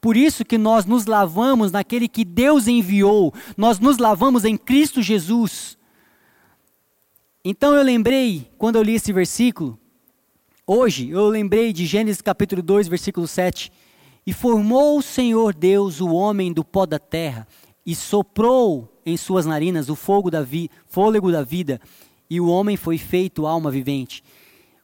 [0.00, 3.32] Por isso que nós nos lavamos naquele que Deus enviou.
[3.56, 5.76] Nós nos lavamos em Cristo Jesus.
[7.44, 9.78] Então eu lembrei, quando eu li esse versículo,
[10.66, 13.72] hoje eu lembrei de Gênesis capítulo 2, versículo 7.
[14.26, 17.48] E formou o Senhor Deus o homem do pó da terra,
[17.84, 21.80] e soprou em suas narinas o fogo da vi, fôlego da vida,
[22.28, 24.22] e o homem foi feito alma vivente.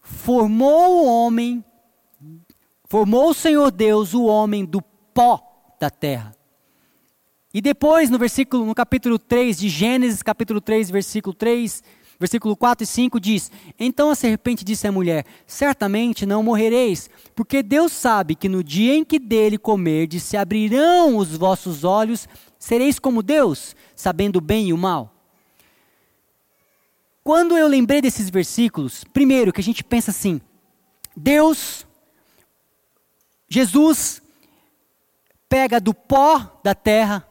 [0.07, 1.65] Formou o homem,
[2.85, 6.37] formou o Senhor Deus o homem do pó da terra.
[7.55, 11.83] E depois, no versículo, no capítulo 3 de Gênesis, capítulo 3, versículo 3,
[12.21, 13.51] versículo 4 e 5 diz:
[13.81, 18.95] Então a serpente disse à mulher: Certamente não morrereis, porque Deus sabe que no dia
[18.95, 22.29] em que dele comerdes, se abrirão os vossos olhos,
[22.59, 25.14] sereis como Deus, sabendo o bem e o mal.
[27.25, 30.43] Quando eu lembrei desses versículos, primeiro que a gente pensa assim:
[31.17, 31.87] Deus,
[33.49, 34.21] Jesus,
[35.49, 37.27] pega do pó da terra,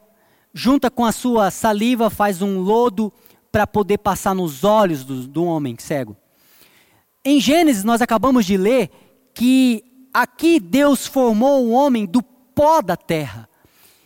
[0.51, 3.13] junta com a sua saliva, faz um lodo
[3.51, 6.17] para poder passar nos olhos do, do homem cego.
[7.23, 8.89] Em Gênesis, nós acabamos de ler
[9.31, 13.47] que aqui Deus formou o homem do pó da terra.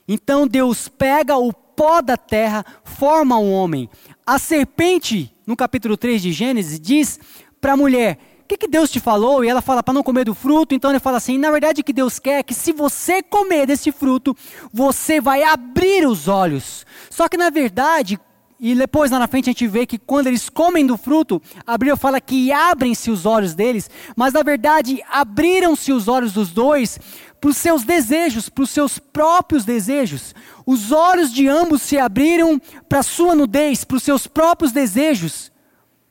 [0.05, 3.89] Então Deus pega o pó da terra, forma um homem.
[4.27, 7.17] A serpente, no capítulo 3 de Gênesis, diz
[7.61, 9.41] para a mulher: O que, que Deus te falou?
[9.41, 10.75] E ela fala para não comer do fruto.
[10.75, 13.65] Então ele fala assim: Na verdade, o que Deus quer é que se você comer
[13.65, 14.35] desse fruto,
[14.73, 16.85] você vai abrir os olhos.
[17.09, 18.19] Só que na verdade,
[18.59, 21.95] e depois lá na frente a gente vê que quando eles comem do fruto, Abril
[21.95, 26.99] fala que abrem-se os olhos deles, mas na verdade abriram-se os olhos dos dois
[27.39, 30.33] para os seus desejos, para os seus próprios desejos.
[30.65, 32.59] Os olhos de ambos se abriram
[32.89, 35.51] para a sua nudez, para os seus próprios desejos.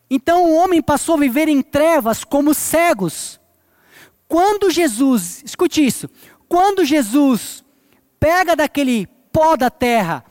[0.08, 3.40] Então o homem passou a viver em trevas como cegos.
[4.28, 6.08] Quando Jesus, escute isso,
[6.48, 7.64] quando Jesus
[8.18, 10.24] pega daquele pó da terra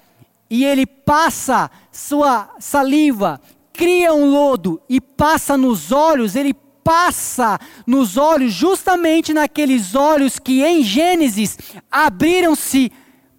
[0.50, 3.40] e ele passa sua saliva,
[3.74, 6.54] cria um lodo e passa nos olhos, ele
[6.86, 11.58] passa nos olhos, justamente naqueles olhos que em Gênesis
[11.92, 12.92] abriram-se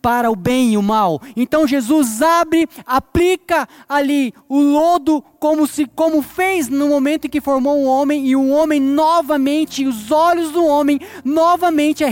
[0.03, 1.23] para o bem e o mal.
[1.37, 7.41] Então Jesus abre, aplica ali o lodo como se como fez no momento em que
[7.41, 12.09] formou o homem e o homem novamente, os olhos do homem novamente é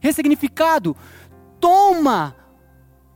[0.00, 0.96] ressignificado.
[1.60, 2.34] Toma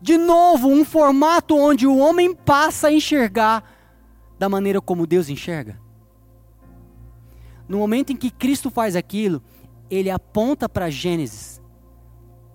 [0.01, 3.65] de novo um formato onde o homem passa a enxergar
[4.39, 5.86] da maneira como Deus enxerga.
[7.69, 9.43] No momento em que Cristo faz aquilo,
[9.91, 11.61] ele aponta para Gênesis.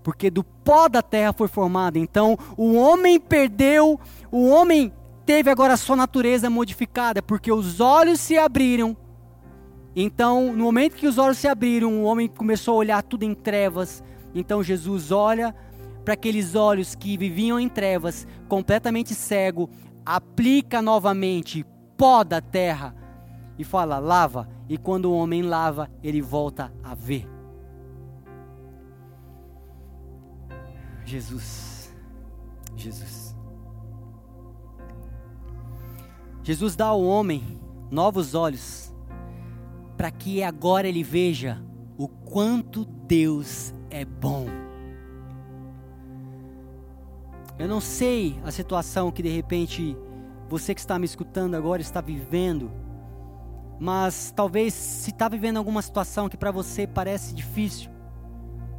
[0.03, 1.97] Porque do pó da terra foi formado.
[1.97, 3.99] Então, o homem perdeu,
[4.32, 4.91] o homem
[5.26, 8.97] teve agora a sua natureza modificada, porque os olhos se abriram.
[9.95, 13.34] Então, no momento que os olhos se abriram, o homem começou a olhar tudo em
[13.34, 14.03] trevas.
[14.34, 15.53] Então, Jesus olha
[16.03, 19.70] para aqueles olhos que viviam em trevas, completamente cego,
[20.03, 21.64] aplica novamente
[21.95, 22.95] pó da terra
[23.62, 24.47] e fala: lava.
[24.68, 27.28] E quando o homem lava, ele volta a ver.
[31.05, 31.93] Jesus,
[32.76, 33.36] Jesus.
[36.43, 37.59] Jesus dá ao homem
[37.89, 38.93] novos olhos,
[39.97, 41.62] para que agora ele veja
[41.97, 44.47] o quanto Deus é bom.
[47.59, 49.95] Eu não sei a situação que de repente
[50.49, 52.72] você que está me escutando agora está vivendo,
[53.82, 57.89] mas talvez se está vivendo alguma situação que para você parece difícil,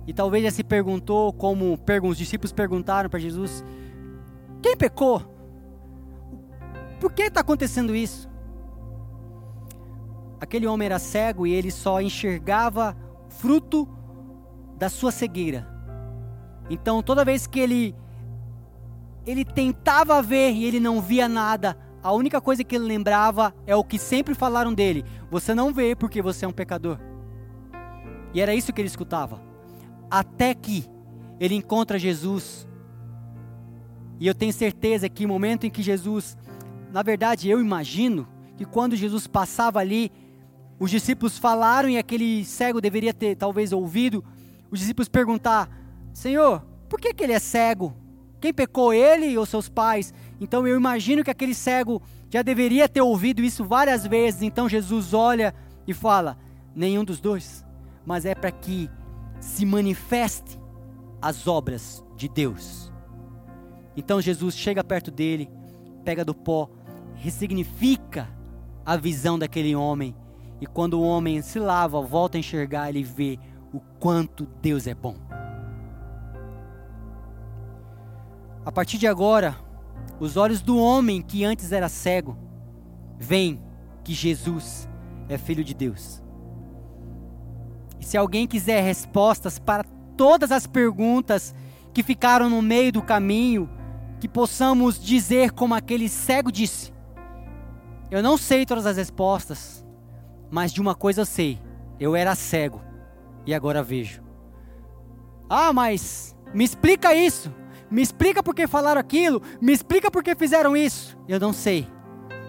[0.07, 3.65] e talvez já se perguntou, como os discípulos perguntaram para Jesus:
[4.63, 5.21] quem pecou?
[7.01, 8.31] Por que está acontecendo isso?
[10.41, 12.97] Aquele homem era cego e ele só enxergava
[13.29, 13.89] fruto
[14.79, 15.67] da sua cegueira.
[16.71, 17.97] Então, toda vez que ele
[19.27, 21.77] ele tentava ver e ele não via nada.
[22.03, 25.95] A única coisa que ele lembrava é o que sempre falaram dele: você não vê
[25.95, 26.99] porque você é um pecador.
[28.35, 29.41] E era isso que ele escutava.
[30.11, 30.87] Até que
[31.39, 32.67] ele encontra Jesus.
[34.19, 36.37] E eu tenho certeza que no momento em que Jesus,
[36.93, 38.27] na verdade, eu imagino
[38.57, 40.11] que quando Jesus passava ali,
[40.79, 44.25] os discípulos falaram e aquele cego deveria ter talvez ouvido
[44.71, 45.69] os discípulos perguntar:
[46.13, 47.95] Senhor, por que, que ele é cego?
[48.41, 50.13] Quem pecou, ele ou seus pais?
[50.43, 54.43] Então eu imagino que aquele cego já deveria ter ouvido isso várias vezes.
[54.43, 55.55] Então Jesus olha
[55.87, 56.37] e fala:
[56.75, 57.65] nenhum dos dois,
[58.05, 58.91] mas é para que
[59.39, 60.59] se manifeste
[61.21, 62.93] as obras de Deus.
[63.97, 65.49] Então Jesus chega perto dele,
[66.05, 66.69] pega do pó,
[67.15, 68.29] ressignifica
[68.85, 70.13] a visão daquele homem
[70.61, 73.37] E quando o homem se lava, volta a enxergar, ele vê
[73.73, 75.17] o quanto Deus é bom.
[78.65, 79.57] A partir de agora,
[80.21, 82.37] os olhos do homem que antes era cego
[83.19, 83.61] veem
[84.05, 84.89] que Jesus
[85.29, 86.23] é filho de Deus.
[88.01, 89.85] E se alguém quiser respostas para
[90.17, 91.55] todas as perguntas
[91.93, 93.69] que ficaram no meio do caminho,
[94.21, 96.93] que possamos dizer como aquele cego disse:
[98.11, 99.85] Eu não sei todas as respostas,
[100.51, 101.61] mas de uma coisa eu sei:
[101.99, 102.81] eu era cego
[103.47, 104.23] e agora vejo.
[105.49, 107.53] Ah, mas me explica isso.
[107.93, 109.43] Me explica por que falaram aquilo.
[109.61, 111.15] Me explica por que fizeram isso.
[111.29, 111.87] Eu não sei.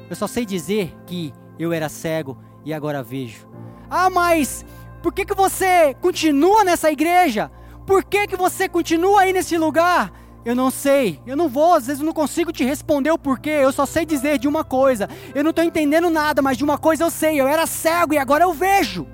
[0.10, 3.46] Eu só sei dizer que eu era cego e agora vejo.
[3.90, 4.66] Ah, mas
[5.02, 7.52] por que, que você continua nessa igreja?
[7.86, 10.14] Por que, que você continua aí nesse lugar?
[10.46, 13.50] Eu não sei, eu não vou, às vezes eu não consigo te responder o porquê,
[13.50, 15.10] eu só sei dizer de uma coisa.
[15.36, 18.18] Eu não estou entendendo nada, mas de uma coisa eu sei, eu era cego e
[18.18, 19.06] agora eu vejo.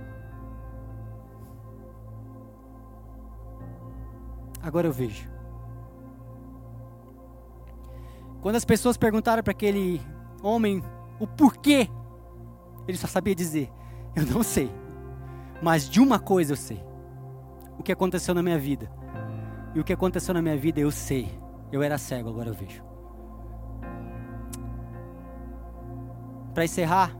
[4.62, 5.39] Agora eu vejo.
[8.42, 10.02] Quando as pessoas perguntaram para aquele
[10.42, 10.84] homem
[11.20, 11.90] o porquê,
[12.88, 13.70] ele só sabia dizer:
[14.16, 14.72] Eu não sei,
[15.62, 16.84] mas de uma coisa eu sei
[17.78, 18.92] o que aconteceu na minha vida.
[19.74, 21.30] E o que aconteceu na minha vida eu sei.
[21.72, 22.84] Eu era cego, agora eu vejo.
[26.54, 27.16] Para encerrar,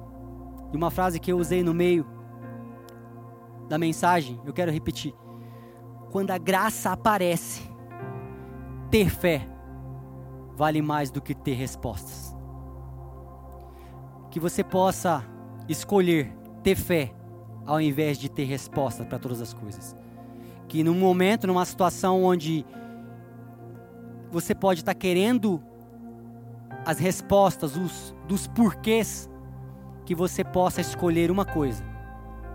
[0.74, 2.06] uma frase que eu usei no meio
[3.70, 5.14] da mensagem, eu quero repetir.
[6.12, 7.62] Quando a graça aparece,
[8.90, 9.48] ter fé
[10.60, 12.36] vale mais do que ter respostas.
[14.30, 15.26] Que você possa
[15.68, 16.32] escolher
[16.62, 17.14] ter fé
[17.66, 19.96] ao invés de ter respostas para todas as coisas
[20.70, 22.66] que num momento, numa situação onde
[24.32, 25.62] você pode estar tá querendo
[26.86, 29.28] as respostas os, dos porquês,
[30.06, 31.84] que você possa escolher uma coisa: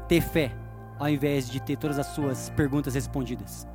[0.09, 0.57] ter fé,
[0.99, 3.67] ao invés de ter todas as suas perguntas respondidas.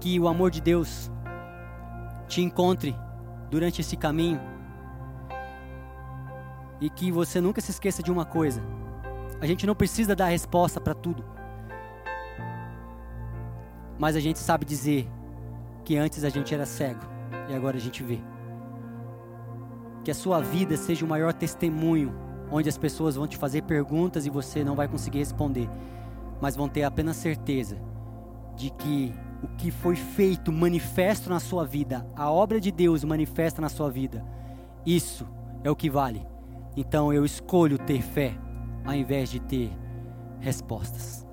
[0.00, 1.10] Que o amor de Deus
[2.26, 2.96] te encontre
[3.50, 4.40] durante esse caminho.
[6.80, 8.62] E que você nunca se esqueça de uma coisa:
[9.40, 11.24] a gente não precisa dar resposta para tudo.
[13.98, 15.08] Mas a gente sabe dizer
[15.84, 17.00] que antes a gente era cego
[17.48, 18.20] e agora a gente vê.
[20.04, 22.14] Que a sua vida seja o maior testemunho,
[22.50, 25.68] onde as pessoas vão te fazer perguntas e você não vai conseguir responder,
[26.40, 27.78] mas vão ter apenas certeza
[28.54, 33.60] de que o que foi feito manifesto na sua vida, a obra de Deus manifesta
[33.60, 34.24] na sua vida,
[34.84, 35.26] isso
[35.64, 36.26] é o que vale.
[36.76, 38.36] Então eu escolho ter fé
[38.84, 39.72] ao invés de ter
[40.40, 41.25] respostas.